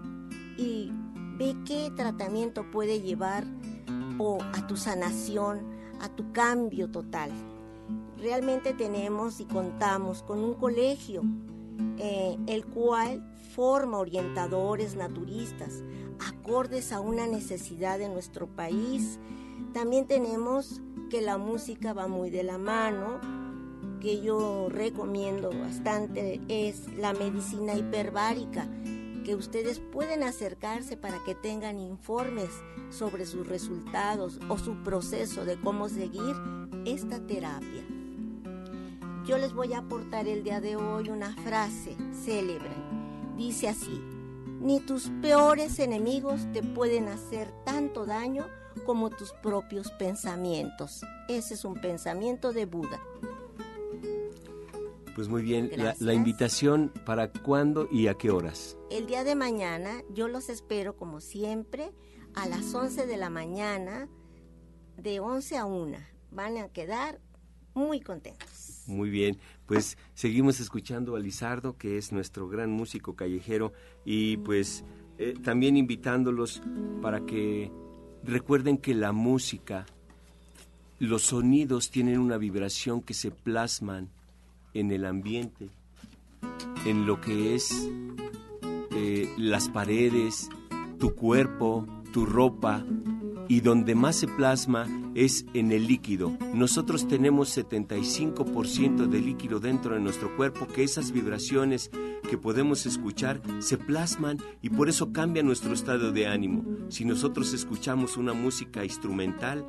[0.58, 0.92] y
[1.38, 3.44] ve qué tratamiento puede llevar
[4.18, 5.60] o a tu sanación,
[6.00, 7.30] a tu cambio total.
[8.18, 11.22] Realmente tenemos y contamos con un colegio
[11.98, 13.22] eh, el cual
[13.54, 15.82] forma orientadores naturistas
[16.18, 19.18] acordes a una necesidad de nuestro país.
[19.72, 23.20] También tenemos que la música va muy de la mano,
[24.00, 28.68] que yo recomiendo bastante es la medicina hiperbárica,
[29.24, 32.50] que ustedes pueden acercarse para que tengan informes
[32.90, 36.36] sobre sus resultados o su proceso de cómo seguir
[36.84, 37.95] esta terapia.
[39.26, 42.70] Yo les voy a aportar el día de hoy una frase célebre.
[43.36, 44.00] Dice así,
[44.60, 48.46] ni tus peores enemigos te pueden hacer tanto daño
[48.84, 51.04] como tus propios pensamientos.
[51.28, 53.02] Ese es un pensamiento de Buda.
[55.16, 58.76] Pues muy bien, la, la, invitación para cuándo y a qué horas.
[58.90, 61.90] El día de mañana yo los espero como siempre
[62.34, 64.08] a las 11 de la mañana,
[64.96, 65.98] de 11 a 1.
[66.30, 67.20] Van a quedar
[67.74, 68.55] muy contentos.
[68.86, 73.72] Muy bien, pues seguimos escuchando a Lizardo, que es nuestro gran músico callejero,
[74.04, 74.84] y pues
[75.18, 76.62] eh, también invitándolos
[77.02, 77.70] para que
[78.22, 79.86] recuerden que la música,
[80.98, 84.08] los sonidos tienen una vibración que se plasman
[84.72, 85.70] en el ambiente,
[86.84, 87.88] en lo que es
[88.92, 90.48] eh, las paredes,
[90.98, 92.84] tu cuerpo, tu ropa,
[93.48, 96.36] y donde más se plasma es en el líquido.
[96.54, 101.90] Nosotros tenemos 75% de líquido dentro de nuestro cuerpo que esas vibraciones
[102.28, 106.64] que podemos escuchar se plasman y por eso cambia nuestro estado de ánimo.
[106.88, 109.64] Si nosotros escuchamos una música instrumental,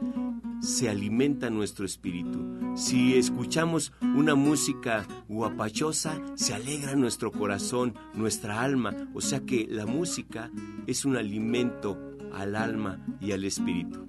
[0.62, 2.74] se alimenta nuestro espíritu.
[2.76, 8.96] Si escuchamos una música guapachosa, se alegra nuestro corazón, nuestra alma.
[9.14, 10.52] O sea que la música
[10.88, 14.08] es un alimento al alma y al espíritu.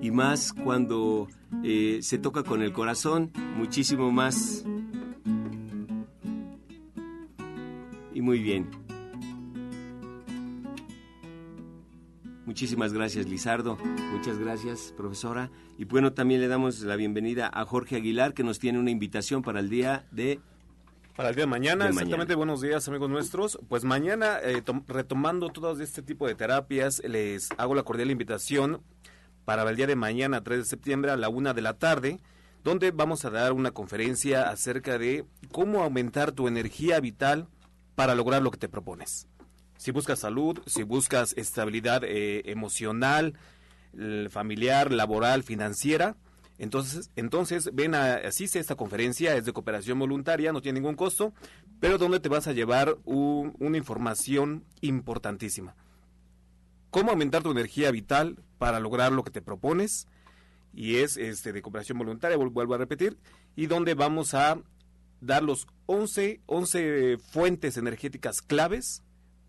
[0.00, 1.28] Y más cuando
[1.62, 4.64] eh, se toca con el corazón, muchísimo más.
[8.14, 8.87] Y muy bien.
[12.58, 13.78] Muchísimas gracias, Lizardo.
[14.10, 15.48] Muchas gracias, profesora.
[15.78, 19.42] Y bueno, también le damos la bienvenida a Jorge Aguilar, que nos tiene una invitación
[19.42, 20.40] para el día de...
[21.14, 22.34] Para el día de mañana, exactamente.
[22.34, 23.60] Buenos días, amigos nuestros.
[23.68, 28.82] Pues mañana, eh, retomando todo este tipo de terapias, les hago la cordial invitación
[29.44, 32.18] para el día de mañana, 3 de septiembre, a la una de la tarde,
[32.64, 37.46] donde vamos a dar una conferencia acerca de cómo aumentar tu energía vital
[37.94, 39.28] para lograr lo que te propones
[39.78, 43.34] si buscas salud, si buscas estabilidad eh, emocional,
[44.28, 46.16] familiar, laboral, financiera,
[46.58, 50.96] entonces, entonces ven a, asiste a esta conferencia, es de cooperación voluntaria, no tiene ningún
[50.96, 51.32] costo,
[51.80, 55.76] pero donde te vas a llevar una información importantísima.
[56.90, 60.08] Cómo aumentar tu energía vital para lograr lo que te propones,
[60.74, 63.16] y es este de cooperación voluntaria, vuelvo a repetir,
[63.54, 64.60] y donde vamos a
[65.20, 69.02] dar los 11, 11 fuentes energéticas claves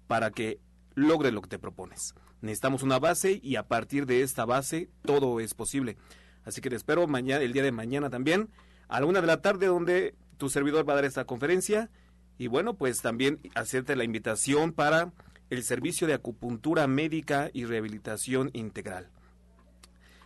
[0.10, 0.60] para que
[0.96, 2.16] logres lo que te propones.
[2.42, 5.98] Necesitamos una base y a partir de esta base todo es posible.
[6.46, 8.50] Así que te espero mañana, el día de mañana también,
[8.88, 11.92] a la una de la tarde, donde tu servidor va a dar esta conferencia.
[12.40, 15.14] Y bueno, pues también hacerte la invitación para
[15.52, 19.12] el servicio de acupuntura médica y rehabilitación integral.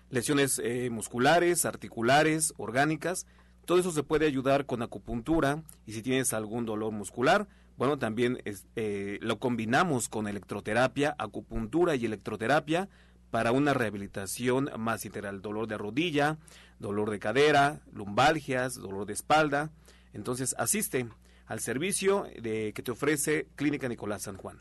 [0.09, 3.25] Lesiones eh, musculares, articulares, orgánicas,
[3.65, 8.39] todo eso se puede ayudar con acupuntura y si tienes algún dolor muscular, bueno, también
[8.75, 12.89] eh, lo combinamos con electroterapia, acupuntura y electroterapia
[13.31, 15.41] para una rehabilitación más integral.
[15.41, 16.37] Dolor de rodilla,
[16.79, 19.71] dolor de cadera, lumbalgias, dolor de espalda.
[20.13, 21.07] Entonces, asiste
[21.47, 24.59] al servicio de, que te ofrece Clínica Nicolás San Juan.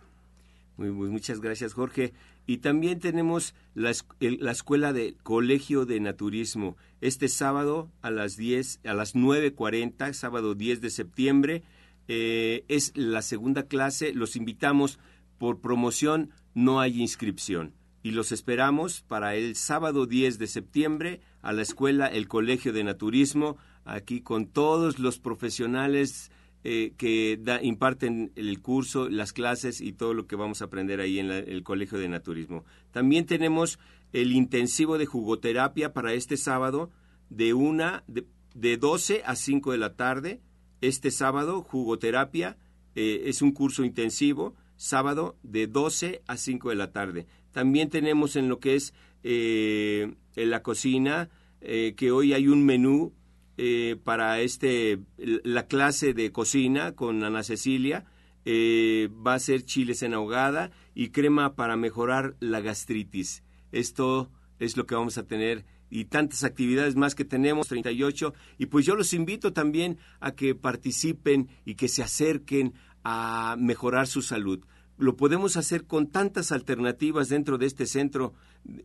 [0.78, 2.14] Muy, muchas gracias, Jorge.
[2.46, 6.76] Y también tenemos la, la, Escuela de Colegio de Naturismo.
[7.00, 11.62] Este sábado a las 10, a las 9.40, sábado 10 de septiembre,
[12.08, 14.12] eh, es la segunda clase.
[14.12, 14.98] Los invitamos
[15.38, 17.74] por promoción, no hay inscripción.
[18.02, 22.84] Y los esperamos para el sábado 10 de septiembre a la escuela El Colegio de
[22.84, 26.30] Naturismo, aquí con todos los profesionales
[26.64, 31.18] eh, que imparten el curso, las clases y todo lo que vamos a aprender ahí
[31.18, 32.64] en el Colegio de Naturismo.
[32.92, 33.80] También tenemos
[34.12, 36.90] el intensivo de jugoterapia para este sábado
[37.30, 40.40] de una de, de 12 a 5 de la tarde.
[40.82, 42.58] Este sábado, jugoterapia,
[42.94, 47.26] eh, es un curso intensivo, sábado de 12 a 5 de la tarde.
[47.52, 51.30] También tenemos en lo que es eh, en la cocina,
[51.60, 53.14] que hoy hay un menú
[53.58, 58.06] eh, para este la clase de cocina con Ana Cecilia.
[58.44, 63.44] Eh, va a ser chiles en ahogada y crema para mejorar la gastritis.
[63.70, 68.32] Esto es lo que vamos a tener y tantas actividades más que tenemos, 38.
[68.58, 72.72] Y pues yo los invito también a que participen y que se acerquen
[73.04, 74.64] a mejorar su salud.
[74.96, 78.32] Lo podemos hacer con tantas alternativas dentro de este centro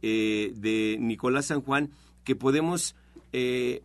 [0.01, 1.91] eh, de Nicolás San Juan
[2.23, 2.95] que podemos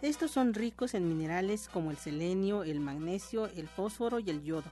[0.00, 4.70] Estos son ricos en minerales como el selenio, el magnesio, el fósforo y el yodo,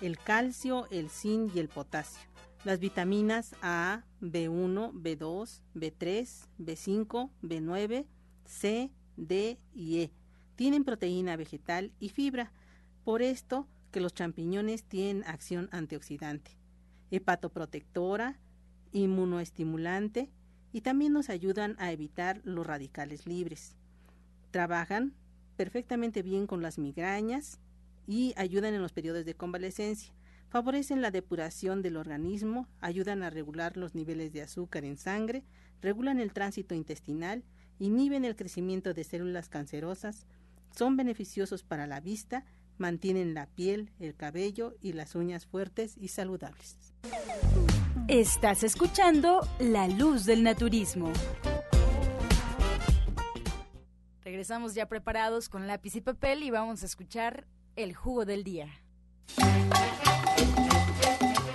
[0.00, 2.28] el calcio, el zinc y el potasio,
[2.64, 8.06] las vitaminas A, B1, B2, B3, B5, B9,
[8.44, 10.12] C, D y E.
[10.56, 12.52] Tienen proteína vegetal y fibra,
[13.04, 16.58] por esto que los champiñones tienen acción antioxidante,
[17.10, 18.40] hepatoprotectora,
[18.92, 20.30] inmunoestimulante,
[20.72, 23.76] y también nos ayudan a evitar los radicales libres.
[24.50, 25.14] Trabajan
[25.56, 27.60] perfectamente bien con las migrañas
[28.06, 30.12] y ayudan en los periodos de convalecencia.
[30.48, 35.44] Favorecen la depuración del organismo, ayudan a regular los niveles de azúcar en sangre,
[35.80, 37.44] regulan el tránsito intestinal,
[37.78, 40.26] inhiben el crecimiento de células cancerosas,
[40.76, 42.44] son beneficiosos para la vista,
[42.78, 46.78] mantienen la piel, el cabello y las uñas fuertes y saludables.
[48.08, 51.12] Estás escuchando La Luz del Naturismo.
[54.22, 57.46] Regresamos ya preparados con lápiz y papel y vamos a escuchar
[57.76, 58.68] el jugo del día.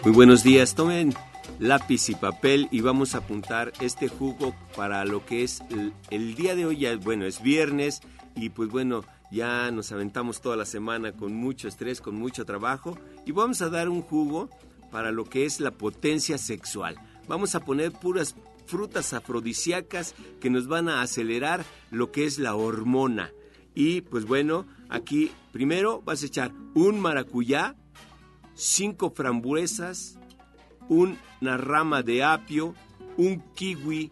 [0.03, 1.13] Muy buenos días, tomen
[1.59, 5.61] lápiz y papel y vamos a apuntar este jugo para lo que es
[6.09, 8.01] el, día de hoy, ya, bueno, es viernes
[8.35, 12.97] y pues bueno, ya nos aventamos toda la semana con mucho estrés, con mucho trabajo
[13.25, 14.49] y vamos a dar un jugo
[14.89, 16.95] para lo que es la potencia sexual.
[17.27, 22.55] Vamos a poner puras frutas afrodisíacas que nos van a acelerar lo que es la
[22.55, 23.31] hormona.
[23.75, 27.75] Y pues bueno, aquí primero vas a echar un maracuyá,
[28.55, 30.17] cinco frambuesas,
[30.89, 32.73] una rama de apio,
[33.17, 34.11] un kiwi,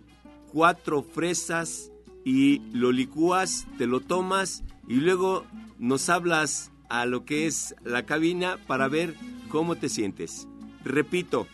[0.51, 1.91] cuatro fresas
[2.23, 5.45] y lo licúas, te lo tomas y luego
[5.79, 9.15] nos hablas a lo que es la cabina para ver
[9.49, 10.47] cómo te sientes.
[10.83, 11.47] Repito,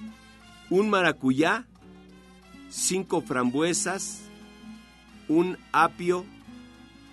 [0.69, 1.65] un maracuyá,
[2.69, 4.21] cinco frambuesas,
[5.27, 6.25] un apio,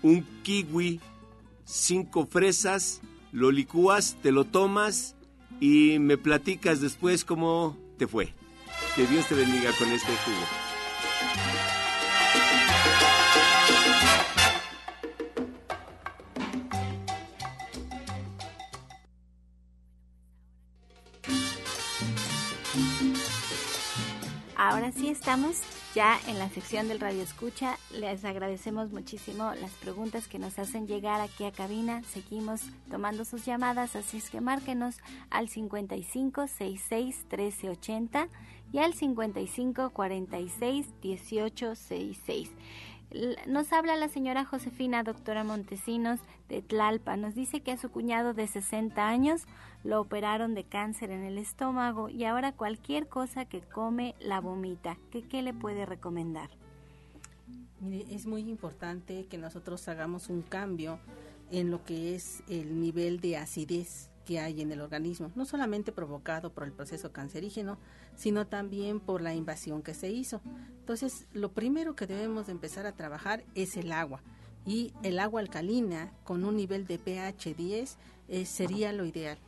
[0.03, 1.01] un kiwi,
[1.71, 3.01] cinco fresas,
[3.33, 5.15] lo licúas, te lo tomas
[5.61, 8.35] y me platicas después cómo te fue.
[8.97, 10.60] Que Dios te bendiga con este jugo.
[25.21, 25.61] Estamos
[25.95, 27.77] ya en la sección del Radio Escucha.
[27.93, 32.03] Les agradecemos muchísimo las preguntas que nos hacen llegar aquí a cabina.
[32.05, 34.97] Seguimos tomando sus llamadas, así es que márquenos
[35.29, 38.29] al 55 66 1380
[38.73, 42.51] y al 55 46 18 66.
[43.47, 47.19] Nos habla la señora Josefina, doctora Montesinos, de Tlalpa.
[47.19, 49.43] Nos dice que a su cuñado de 60 años
[49.85, 54.99] lo operaron de cáncer en el estómago y ahora cualquier cosa que come la vomita.
[55.11, 56.51] ¿Qué, qué le puede recomendar?
[57.81, 61.01] Mire, es muy importante que nosotros hagamos un cambio
[61.51, 65.93] en lo que es el nivel de acidez que hay en el organismo, no solamente
[65.93, 67.79] provocado por el proceso cancerígeno,
[68.15, 70.41] sino también por la invasión que se hizo.
[70.79, 74.23] Entonces, lo primero que debemos de empezar a trabajar es el agua.
[74.67, 79.39] Y el agua alcalina con un nivel de pH 10 eh, sería lo ideal.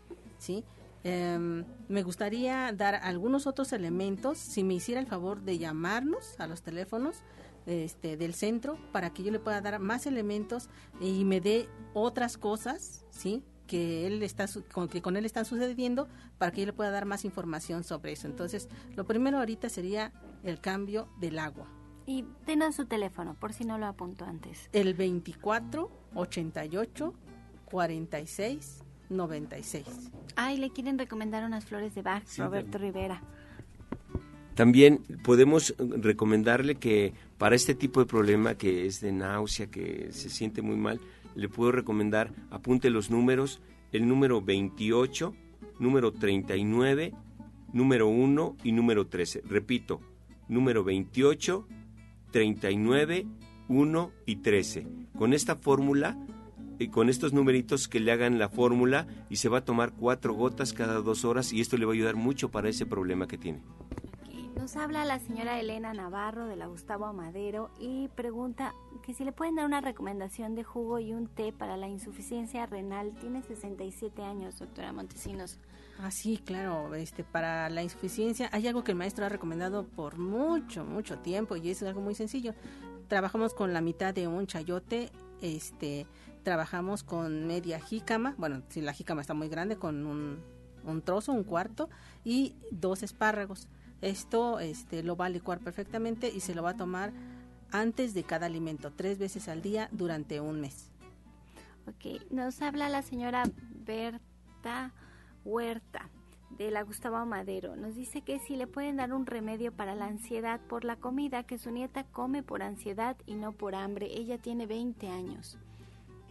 [0.43, 0.65] ¿Sí?
[1.05, 6.47] Em, me gustaría dar algunos otros elementos, si me hiciera el favor de llamarnos a
[6.47, 7.23] los teléfonos
[7.67, 10.69] este, del centro para que yo le pueda dar más elementos
[11.01, 13.45] y me dé otras cosas, ¿sí?
[13.67, 17.07] que él está con, que con él están sucediendo para que yo le pueda dar
[17.07, 18.27] más información sobre eso.
[18.27, 20.13] Entonces, lo primero ahorita sería
[20.43, 21.67] el cambio del agua.
[22.05, 24.69] Y denos su teléfono, por si no lo apunto antes.
[24.73, 27.15] El 24 88
[27.65, 28.83] 46
[29.13, 29.85] 96.
[30.37, 33.23] Ay, le quieren recomendar unas flores de Bach, Roberto Rivera.
[34.55, 40.29] También podemos recomendarle que para este tipo de problema que es de náusea, que se
[40.29, 41.01] siente muy mal,
[41.35, 45.35] le puedo recomendar, apunte los números, el número 28,
[45.79, 47.15] número 39,
[47.73, 49.43] número 1 y número 13.
[49.47, 50.01] Repito,
[50.49, 51.67] número 28,
[52.31, 53.27] 39,
[53.69, 54.87] 1 y 13.
[55.17, 56.19] Con esta fórmula,
[56.89, 60.73] con estos numeritos que le hagan la fórmula y se va a tomar cuatro gotas
[60.73, 63.63] cada dos horas y esto le va a ayudar mucho para ese problema que tiene.
[64.57, 69.33] Nos habla la señora Elena Navarro de la Gustavo Amadero y pregunta que si le
[69.33, 73.13] pueden dar una recomendación de jugo y un té para la insuficiencia renal.
[73.21, 75.59] Tiene 67 años, doctora Montesinos.
[76.01, 76.95] Ah, sí, claro.
[76.95, 81.57] Este, para la insuficiencia hay algo que el maestro ha recomendado por mucho, mucho tiempo
[81.57, 82.55] y es algo muy sencillo.
[83.09, 85.11] Trabajamos con la mitad de un chayote,
[85.41, 86.07] este,
[86.43, 90.41] trabajamos con media jícama, bueno, si la jícama está muy grande, con un,
[90.85, 91.89] un trozo, un cuarto
[92.25, 93.69] y dos espárragos
[94.03, 97.13] esto este, lo va a licuar perfectamente y se lo va a tomar
[97.71, 100.91] antes de cada alimento, tres veces al día durante un mes.
[101.87, 104.93] Ok, nos habla la señora Berta
[105.45, 106.11] Huerta
[106.51, 107.77] de la Gustavo Madero.
[107.77, 111.45] Nos dice que si le pueden dar un remedio para la ansiedad por la comida,
[111.45, 114.09] que su nieta come por ansiedad y no por hambre.
[114.13, 115.59] Ella tiene 20 años.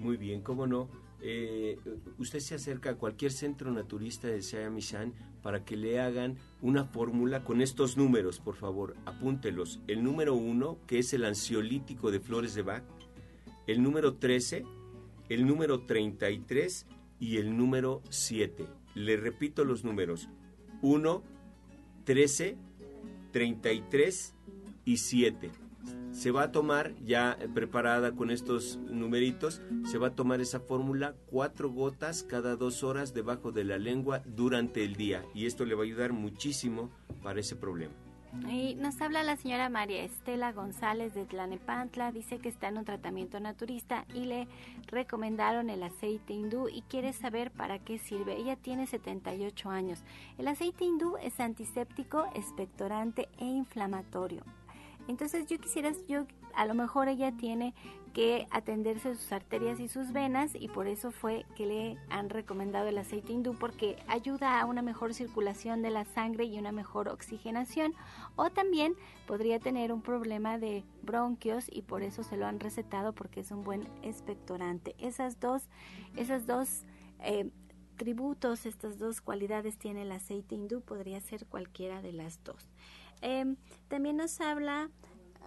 [0.02, 0.90] Muy bien, cómo no.
[1.22, 1.78] Eh,
[2.18, 7.44] usted se acerca a cualquier centro naturista de Sayamishan para que le hagan una fórmula
[7.44, 9.80] con estos números, por favor, apúntelos.
[9.88, 12.84] El número 1, que es el ansiolítico de flores de Bach,
[13.68, 14.66] el número 13,
[15.30, 16.88] el número 33
[17.20, 18.66] y el número 7.
[18.96, 20.30] Le repito los números.
[20.82, 21.24] 1,
[22.06, 22.58] 13,
[23.32, 24.34] 33
[24.84, 25.61] y 7
[26.12, 31.16] se va a tomar ya preparada con estos numeritos, se va a tomar esa fórmula
[31.28, 35.76] cuatro gotas cada dos horas debajo de la lengua durante el día y esto le
[35.76, 36.90] va a ayudar muchísimo
[37.24, 37.94] para ese problema.
[38.50, 42.86] Y nos habla la señora María Estela González de Tlanepantla, dice que está en un
[42.86, 44.48] tratamiento naturista y le
[44.88, 48.38] recomendaron el aceite hindú y quiere saber para qué sirve.
[48.38, 50.04] Ella tiene 78 años.
[50.38, 54.44] El aceite hindú es antiséptico, expectorante e inflamatorio.
[55.12, 57.74] Entonces yo quisiera, yo a lo mejor ella tiene
[58.14, 62.88] que atenderse sus arterias y sus venas y por eso fue que le han recomendado
[62.88, 67.10] el aceite hindú porque ayuda a una mejor circulación de la sangre y una mejor
[67.10, 67.94] oxigenación
[68.38, 68.96] o también
[69.28, 73.52] podría tener un problema de bronquios y por eso se lo han recetado porque es
[73.52, 74.96] un buen expectorante.
[74.98, 75.64] Esas dos,
[76.16, 76.84] esas dos
[77.20, 77.50] eh,
[77.98, 82.70] tributos, estas dos cualidades tiene el aceite hindú, podría ser cualquiera de las dos.
[83.22, 83.56] Em,
[83.88, 84.90] también nos habla,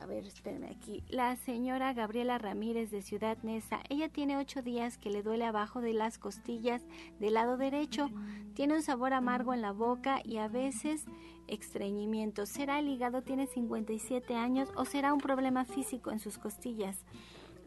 [0.01, 3.81] a ver, espérenme aquí, la señora Gabriela Ramírez de Ciudad Neza.
[3.89, 6.83] Ella tiene ocho días que le duele abajo de las costillas
[7.20, 8.11] del lado derecho.
[8.55, 11.05] Tiene un sabor amargo en la boca y a veces
[11.49, 12.47] estreñimiento.
[12.47, 13.22] ¿Será el hígado?
[13.22, 17.05] Tiene 57 años o será un problema físico en sus costillas?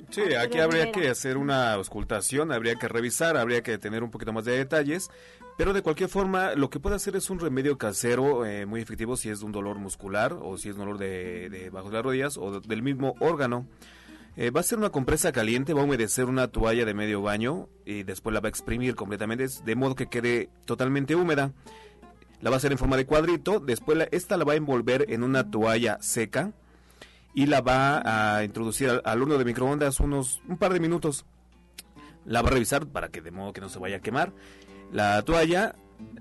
[0.10, 4.32] Sí, aquí habría que hacer una auscultación, habría que revisar, habría que tener un poquito
[4.32, 5.10] más de detalles,
[5.58, 9.18] pero de cualquier forma lo que puede hacer es un remedio casero eh, muy efectivo
[9.18, 12.62] si es un dolor muscular o si es dolor de, de bajo las rodillas o
[12.62, 13.68] del mismo órgano.
[14.40, 17.70] Eh, va a ser una compresa caliente, va a humedecer una toalla de medio baño
[17.86, 21.54] y después la va a exprimir completamente, de modo que quede totalmente húmeda.
[22.42, 23.60] La va a hacer en forma de cuadrito.
[23.60, 26.52] Después esta la va a envolver en una toalla seca
[27.34, 31.26] y la va a introducir al, horno de microondas unos un par de minutos.
[32.24, 34.34] La va a revisar para que de modo que no se vaya a quemar.
[34.92, 35.76] La toalla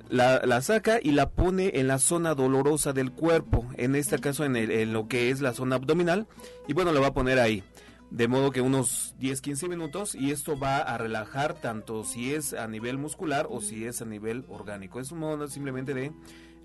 [0.08, 4.56] la, saca y la pone en la zona dolorosa del cuerpo, en este caso en,
[4.56, 6.26] en lo que es la zona abdominal,
[6.68, 7.62] y bueno, la va a poner ahí
[8.10, 12.68] de modo que unos 10-15 minutos y esto va a relajar tanto si es a
[12.68, 15.00] nivel muscular o si es a nivel orgánico.
[15.00, 16.12] Es un modo simplemente de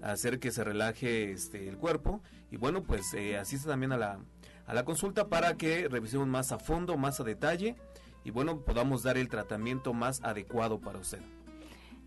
[0.01, 2.21] hacer que se relaje este, el cuerpo
[2.51, 4.19] y bueno, pues eh, asiste también a la,
[4.65, 7.75] a la consulta para que revisemos más a fondo, más a detalle
[8.23, 11.21] y bueno, podamos dar el tratamiento más adecuado para usted.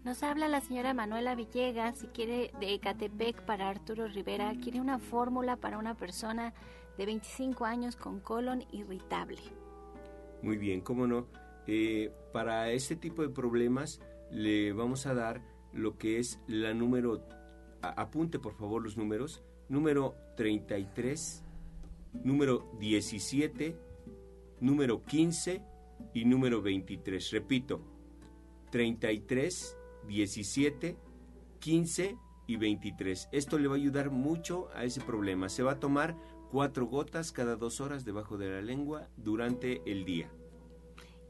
[0.04, 4.98] Nos habla la señora Manuela Villegas, si quiere de Ecatepec para Arturo Rivera, quiere una
[4.98, 6.52] fórmula para una persona
[6.98, 9.40] de 25 años con colon irritable.
[10.42, 11.26] Muy bien, cómo no.
[11.66, 15.40] Eh, para este tipo de problemas le vamos a dar
[15.72, 17.26] lo que es la número,
[17.80, 21.42] apunte por favor los números, número 33,
[22.12, 23.74] número 17,
[24.60, 25.62] número 15
[26.12, 27.30] y número 23.
[27.30, 27.80] Repito,
[28.70, 30.96] 33, 17,
[31.60, 33.28] 15 y 23.
[33.32, 35.48] Esto le va a ayudar mucho a ese problema.
[35.48, 36.16] Se va a tomar
[36.50, 40.30] cuatro gotas cada dos horas debajo de la lengua durante el día.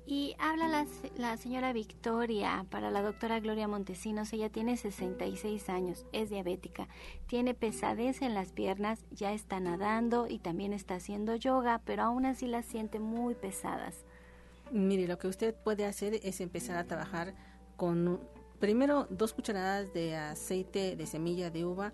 [0.07, 4.35] Y habla la, la, señora Victoria para la doctora Gloria Montesinos.
[4.35, 6.89] Ella tiene 66 años, es diabética,
[7.27, 12.27] tiene pesadez en las piernas, ya está nadando y también está haciendo yoga, pero aún
[12.27, 14.05] así las siente muy pesadas.
[14.71, 17.35] Mire, lo que usted puede hacer es empezar a trabajar
[17.77, 18.21] con
[18.59, 21.93] primero dos cucharadas de aceite de semilla de uva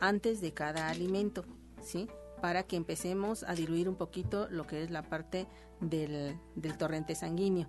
[0.00, 1.44] antes de cada alimento,
[1.80, 2.08] ¿sí?
[2.40, 5.46] para que empecemos a diluir un poquito lo que es la parte
[5.80, 6.36] del,
[6.76, 7.68] torrente sanguíneo.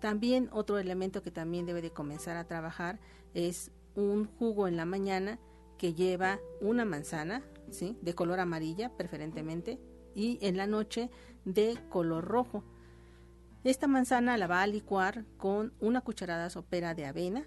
[0.00, 2.98] También otro elemento que también debe de comenzar a trabajar
[3.34, 5.38] es un jugo en la mañana
[5.76, 7.98] que lleva una manzana, ¿sí?
[8.00, 9.78] de color amarilla preferentemente,
[10.14, 11.10] y en la noche
[11.44, 12.64] de color rojo.
[13.62, 17.44] Esta manzana la va a licuar con una cucharada sopera de avena,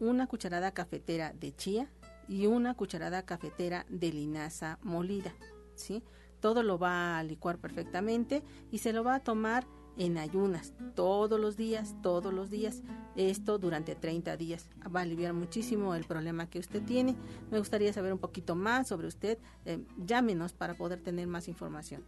[0.00, 1.90] una cucharada cafetera de chía
[2.28, 5.34] y una cucharada cafetera de linaza molida.
[5.74, 6.02] ¿sí?
[6.40, 9.66] Todo lo va a licuar perfectamente y se lo va a tomar
[9.98, 12.82] en ayunas todos los días, todos los días,
[13.16, 14.68] esto durante 30 días.
[14.94, 17.16] Va a aliviar muchísimo el problema que usted tiene.
[17.50, 19.38] Me gustaría saber un poquito más sobre usted.
[19.64, 22.04] Eh, llámenos para poder tener más información.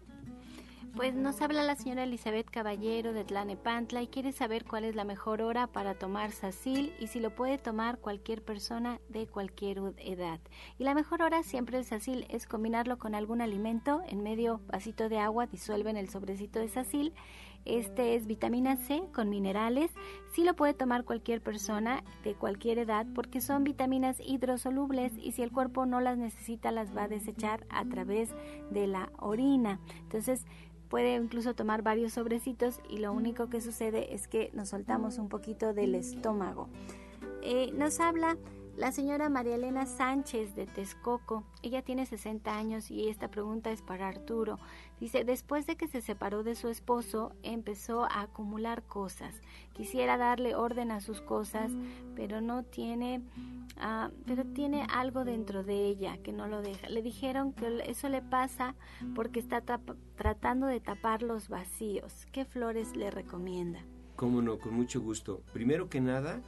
[0.94, 5.04] Pues nos habla la señora Elizabeth Caballero de Tlanepantla y quiere saber cuál es la
[5.04, 10.40] mejor hora para tomar sacil y si lo puede tomar cualquier persona de cualquier edad.
[10.78, 15.08] Y la mejor hora siempre el sacil es combinarlo con algún alimento en medio vasito
[15.08, 17.14] de agua, disuelven el sobrecito de sacil.
[17.64, 19.90] Este es vitamina C con minerales.
[20.32, 25.42] Sí lo puede tomar cualquier persona de cualquier edad porque son vitaminas hidrosolubles y si
[25.42, 28.30] el cuerpo no las necesita las va a desechar a través
[28.70, 29.80] de la orina.
[30.00, 30.46] Entonces,
[30.88, 35.28] puede incluso tomar varios sobrecitos y lo único que sucede es que nos soltamos un
[35.28, 36.68] poquito del estómago.
[37.42, 38.36] Eh, nos habla
[38.78, 43.82] la señora María Elena Sánchez de Texcoco, ella tiene 60 años y esta pregunta es
[43.82, 44.56] para Arturo.
[45.00, 49.34] Dice, después de que se separó de su esposo, empezó a acumular cosas.
[49.72, 51.72] Quisiera darle orden a sus cosas,
[52.14, 53.20] pero no tiene,
[53.78, 56.88] uh, pero tiene algo dentro de ella que no lo deja.
[56.88, 58.76] Le dijeron que eso le pasa
[59.16, 59.60] porque está
[60.14, 62.28] tratando de tapar los vacíos.
[62.30, 63.80] ¿Qué flores le recomienda?
[64.14, 65.42] Cómo no, con mucho gusto.
[65.52, 66.40] Primero que nada,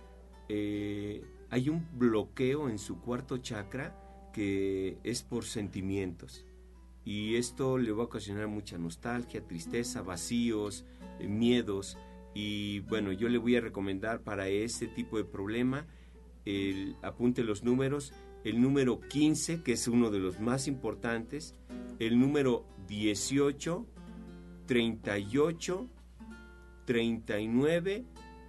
[0.48, 3.96] eh hay un bloqueo en su cuarto chakra
[4.32, 6.46] que es por sentimientos.
[7.04, 10.84] Y esto le va a ocasionar mucha nostalgia, tristeza, vacíos,
[11.18, 11.98] eh, miedos.
[12.34, 15.86] Y bueno, yo le voy a recomendar para este tipo de problema,
[16.44, 18.12] el, apunte los números,
[18.44, 21.56] el número 15, que es uno de los más importantes,
[21.98, 23.86] el número 18,
[24.66, 25.88] 38,
[26.86, 28.04] 39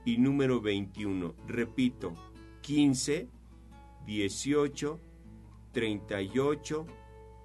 [0.05, 1.35] y número 21.
[1.47, 2.13] Repito,
[2.61, 3.29] 15,
[4.05, 4.99] 18,
[5.71, 6.85] 38,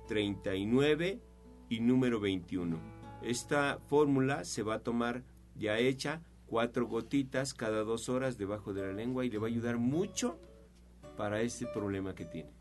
[0.06, 1.20] 39
[1.68, 2.78] y número 21.
[3.22, 8.82] Esta fórmula se va a tomar ya hecha, cuatro gotitas cada dos horas debajo de
[8.82, 10.38] la lengua y le va a ayudar mucho
[11.16, 12.55] para este problema que tiene.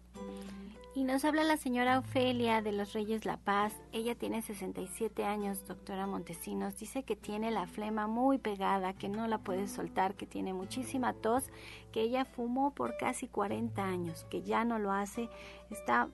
[0.96, 3.74] Y nos habla la señora Ofelia de los Reyes La Paz.
[3.92, 6.78] Ella tiene 67 años, doctora Montesinos.
[6.78, 11.12] Dice que tiene la flema muy pegada, que no la puede soltar, que tiene muchísima
[11.12, 11.50] tos,
[11.92, 15.28] que ella fumó por casi 40 años, que ya no lo hace,
[15.70, 16.08] está,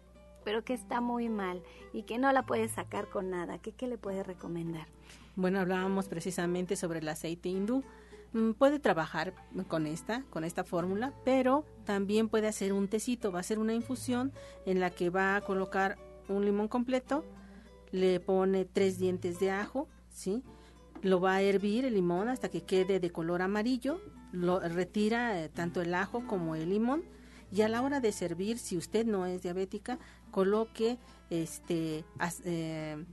[0.44, 1.62] pero que está muy mal
[1.94, 3.60] y que no la puede sacar con nada.
[3.60, 4.88] ¿Qué, qué le puede recomendar?
[5.36, 7.84] Bueno, hablábamos precisamente sobre el aceite hindú.
[8.34, 9.34] Mm, puede trabajar
[9.68, 13.74] con esta, con esta fórmula, pero también puede hacer un tecito, va a ser una
[13.74, 14.32] infusión
[14.66, 17.26] en la que va a colocar un limón completo,
[17.92, 20.44] le pone tres dientes de ajo, ¿sí?
[21.02, 24.00] Lo va a hervir el limón hasta que quede de color amarillo,
[24.32, 27.04] lo retira eh, tanto el ajo como el limón
[27.52, 30.00] y a la hora de servir, si usted no es diabética,
[30.32, 30.98] coloque
[31.30, 32.06] este
[32.46, 33.06] eh,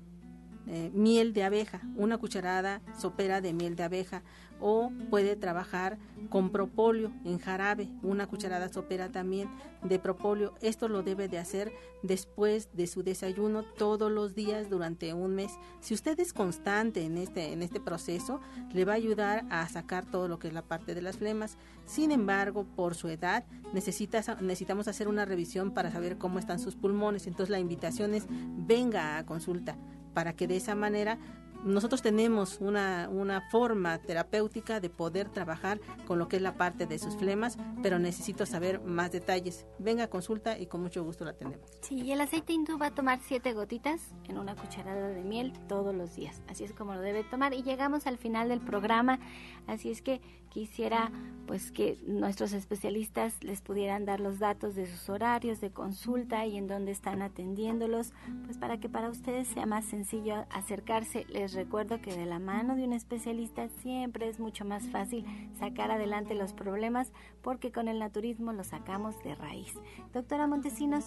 [0.68, 4.22] eh, miel de abeja, una cucharada sopera de miel de abeja
[4.60, 5.98] o puede trabajar
[6.30, 9.48] con propóleo en jarabe, una cucharada sopera también
[9.82, 10.54] de propóleo.
[10.60, 15.52] Esto lo debe de hacer después de su desayuno todos los días durante un mes.
[15.80, 18.40] Si usted es constante en este en este proceso,
[18.72, 21.56] le va a ayudar a sacar todo lo que es la parte de las flemas.
[21.86, 26.76] Sin embargo, por su edad, necesita, necesitamos hacer una revisión para saber cómo están sus
[26.76, 27.26] pulmones.
[27.26, 29.76] Entonces la invitación es venga a consulta
[30.14, 31.18] para que de esa manera
[31.64, 36.86] nosotros tenemos una, una forma terapéutica de poder trabajar con lo que es la parte
[36.86, 39.66] de sus flemas, pero necesito saber más detalles.
[39.78, 41.68] Venga consulta y con mucho gusto la atendemos.
[41.82, 45.52] Sí, y el aceite hindú va a tomar siete gotitas en una cucharada de miel
[45.68, 46.42] todos los días.
[46.48, 47.54] Así es como lo debe tomar.
[47.54, 49.18] Y llegamos al final del programa,
[49.66, 51.10] así es que quisiera
[51.46, 56.58] pues que nuestros especialistas les pudieran dar los datos de sus horarios de consulta y
[56.58, 58.12] en dónde están atendiéndolos,
[58.44, 61.24] pues para que para ustedes sea más sencillo acercarse.
[61.30, 65.24] Les recuerdo que de la mano de un especialista siempre es mucho más fácil
[65.58, 69.72] sacar adelante los problemas porque con el naturismo los sacamos de raíz.
[70.12, 71.06] Doctora Montesinos.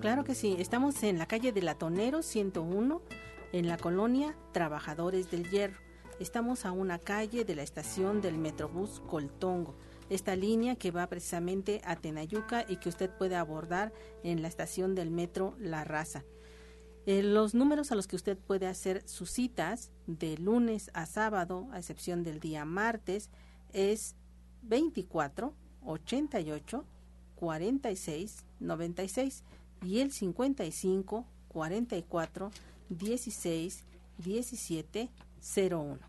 [0.00, 3.00] Claro que sí, estamos en la calle de Latonero 101,
[3.52, 5.87] en la colonia Trabajadores del Hierro.
[6.20, 9.74] Estamos a una calle de la estación del Metrobús Coltongo
[10.10, 13.92] esta línea que va precisamente a Tenayuca y que usted puede abordar
[14.22, 16.24] en la estación del metro La Raza.
[17.06, 21.68] Eh, los números a los que usted puede hacer sus citas de lunes a sábado,
[21.72, 23.30] a excepción del día martes,
[23.72, 24.16] es
[24.62, 25.54] 24
[25.84, 26.84] 88
[27.36, 29.44] 46 96
[29.84, 32.50] y el 55 44
[32.88, 33.84] 16
[34.18, 35.10] 17
[35.70, 36.07] 01.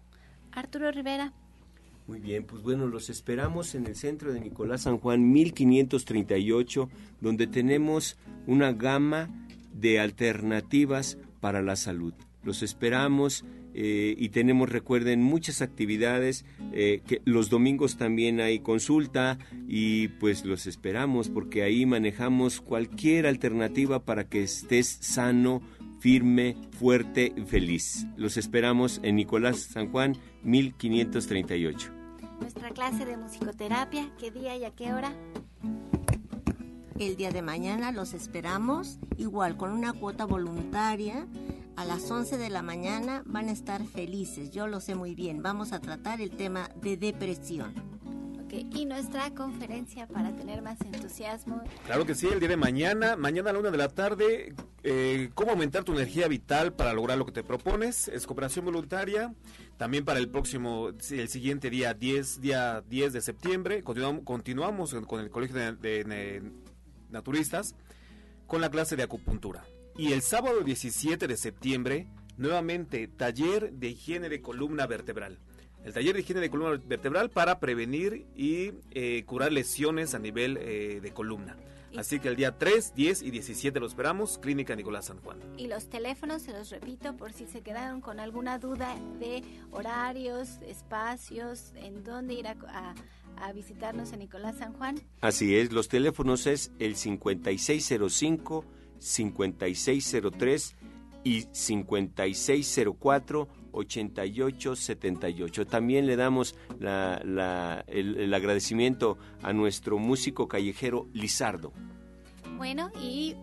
[0.60, 1.34] Arturo Rivera.
[2.07, 6.89] Muy bien, pues bueno, los esperamos en el centro de Nicolás San Juan 1538,
[7.22, 9.30] donde tenemos una gama
[9.74, 12.14] de alternativas para la salud.
[12.43, 16.45] Los esperamos eh, y tenemos, recuerden, muchas actividades.
[16.74, 19.38] Eh, que los domingos también hay consulta
[19.68, 25.62] y pues los esperamos porque ahí manejamos cualquier alternativa para que estés sano,
[25.99, 28.05] firme, fuerte y feliz.
[28.18, 31.92] Los esperamos en Nicolás San Juan 1538.
[32.40, 35.14] Nuestra clase de musicoterapia, ¿qué día y a qué hora?
[36.98, 41.28] El día de mañana los esperamos, igual con una cuota voluntaria.
[41.76, 45.42] A las 11 de la mañana van a estar felices, yo lo sé muy bien.
[45.42, 47.74] Vamos a tratar el tema de depresión.
[48.52, 51.62] Y nuestra conferencia para tener más entusiasmo.
[51.86, 55.30] Claro que sí, el día de mañana, mañana a la una de la tarde, eh,
[55.36, 59.34] cómo aumentar tu energía vital para lograr lo que te propones, es cooperación voluntaria.
[59.78, 65.20] También para el próximo, el siguiente día 10, día 10 de septiembre, continuamos, continuamos con
[65.22, 66.52] el Colegio de
[67.10, 67.76] naturistas
[68.50, 69.64] con la clase de acupuntura.
[69.95, 75.39] Y el sábado 17 de septiembre, nuevamente, taller de higiene de columna vertebral.
[75.84, 80.58] El taller de higiene de columna vertebral para prevenir y eh, curar lesiones a nivel
[80.58, 81.58] eh, de columna.
[81.98, 85.40] Así que el día 3, 10 y 17 lo esperamos, Clínica Nicolás San Juan.
[85.58, 90.60] Y los teléfonos, se los repito, por si se quedaron con alguna duda de horarios,
[90.68, 92.94] espacios, en dónde ir a
[93.42, 95.00] a visitarnos en Nicolás San Juan.
[95.22, 98.66] Así es, los teléfonos es el 5605,
[99.00, 100.76] 5603
[101.24, 105.66] y 5604 8878.
[105.68, 111.74] También le damos la, el agradecimiento a nuestro músico callejero Lizardo.
[112.58, 113.36] Bueno, y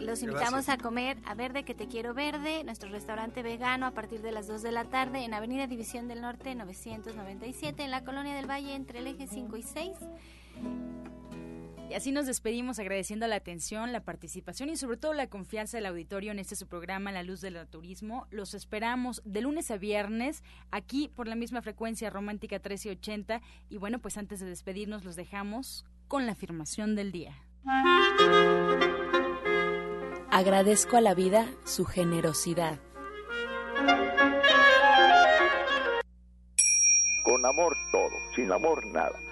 [0.00, 4.20] los invitamos a comer a Verde que te quiero verde, nuestro restaurante vegano a partir
[4.20, 8.34] de las 2 de la tarde en Avenida División del Norte 997 en la Colonia
[8.34, 9.90] del Valle entre el eje 5 y 6.
[11.92, 15.84] Y así nos despedimos agradeciendo la atención, la participación y sobre todo la confianza del
[15.84, 18.26] auditorio en este su programa La Luz del Turismo.
[18.30, 23.98] Los esperamos de lunes a viernes aquí por la misma frecuencia romántica 1380 y bueno,
[23.98, 27.36] pues antes de despedirnos los dejamos con la afirmación del día.
[30.30, 32.80] Agradezco a la vida su generosidad.
[37.22, 39.31] Con amor todo, sin amor nada.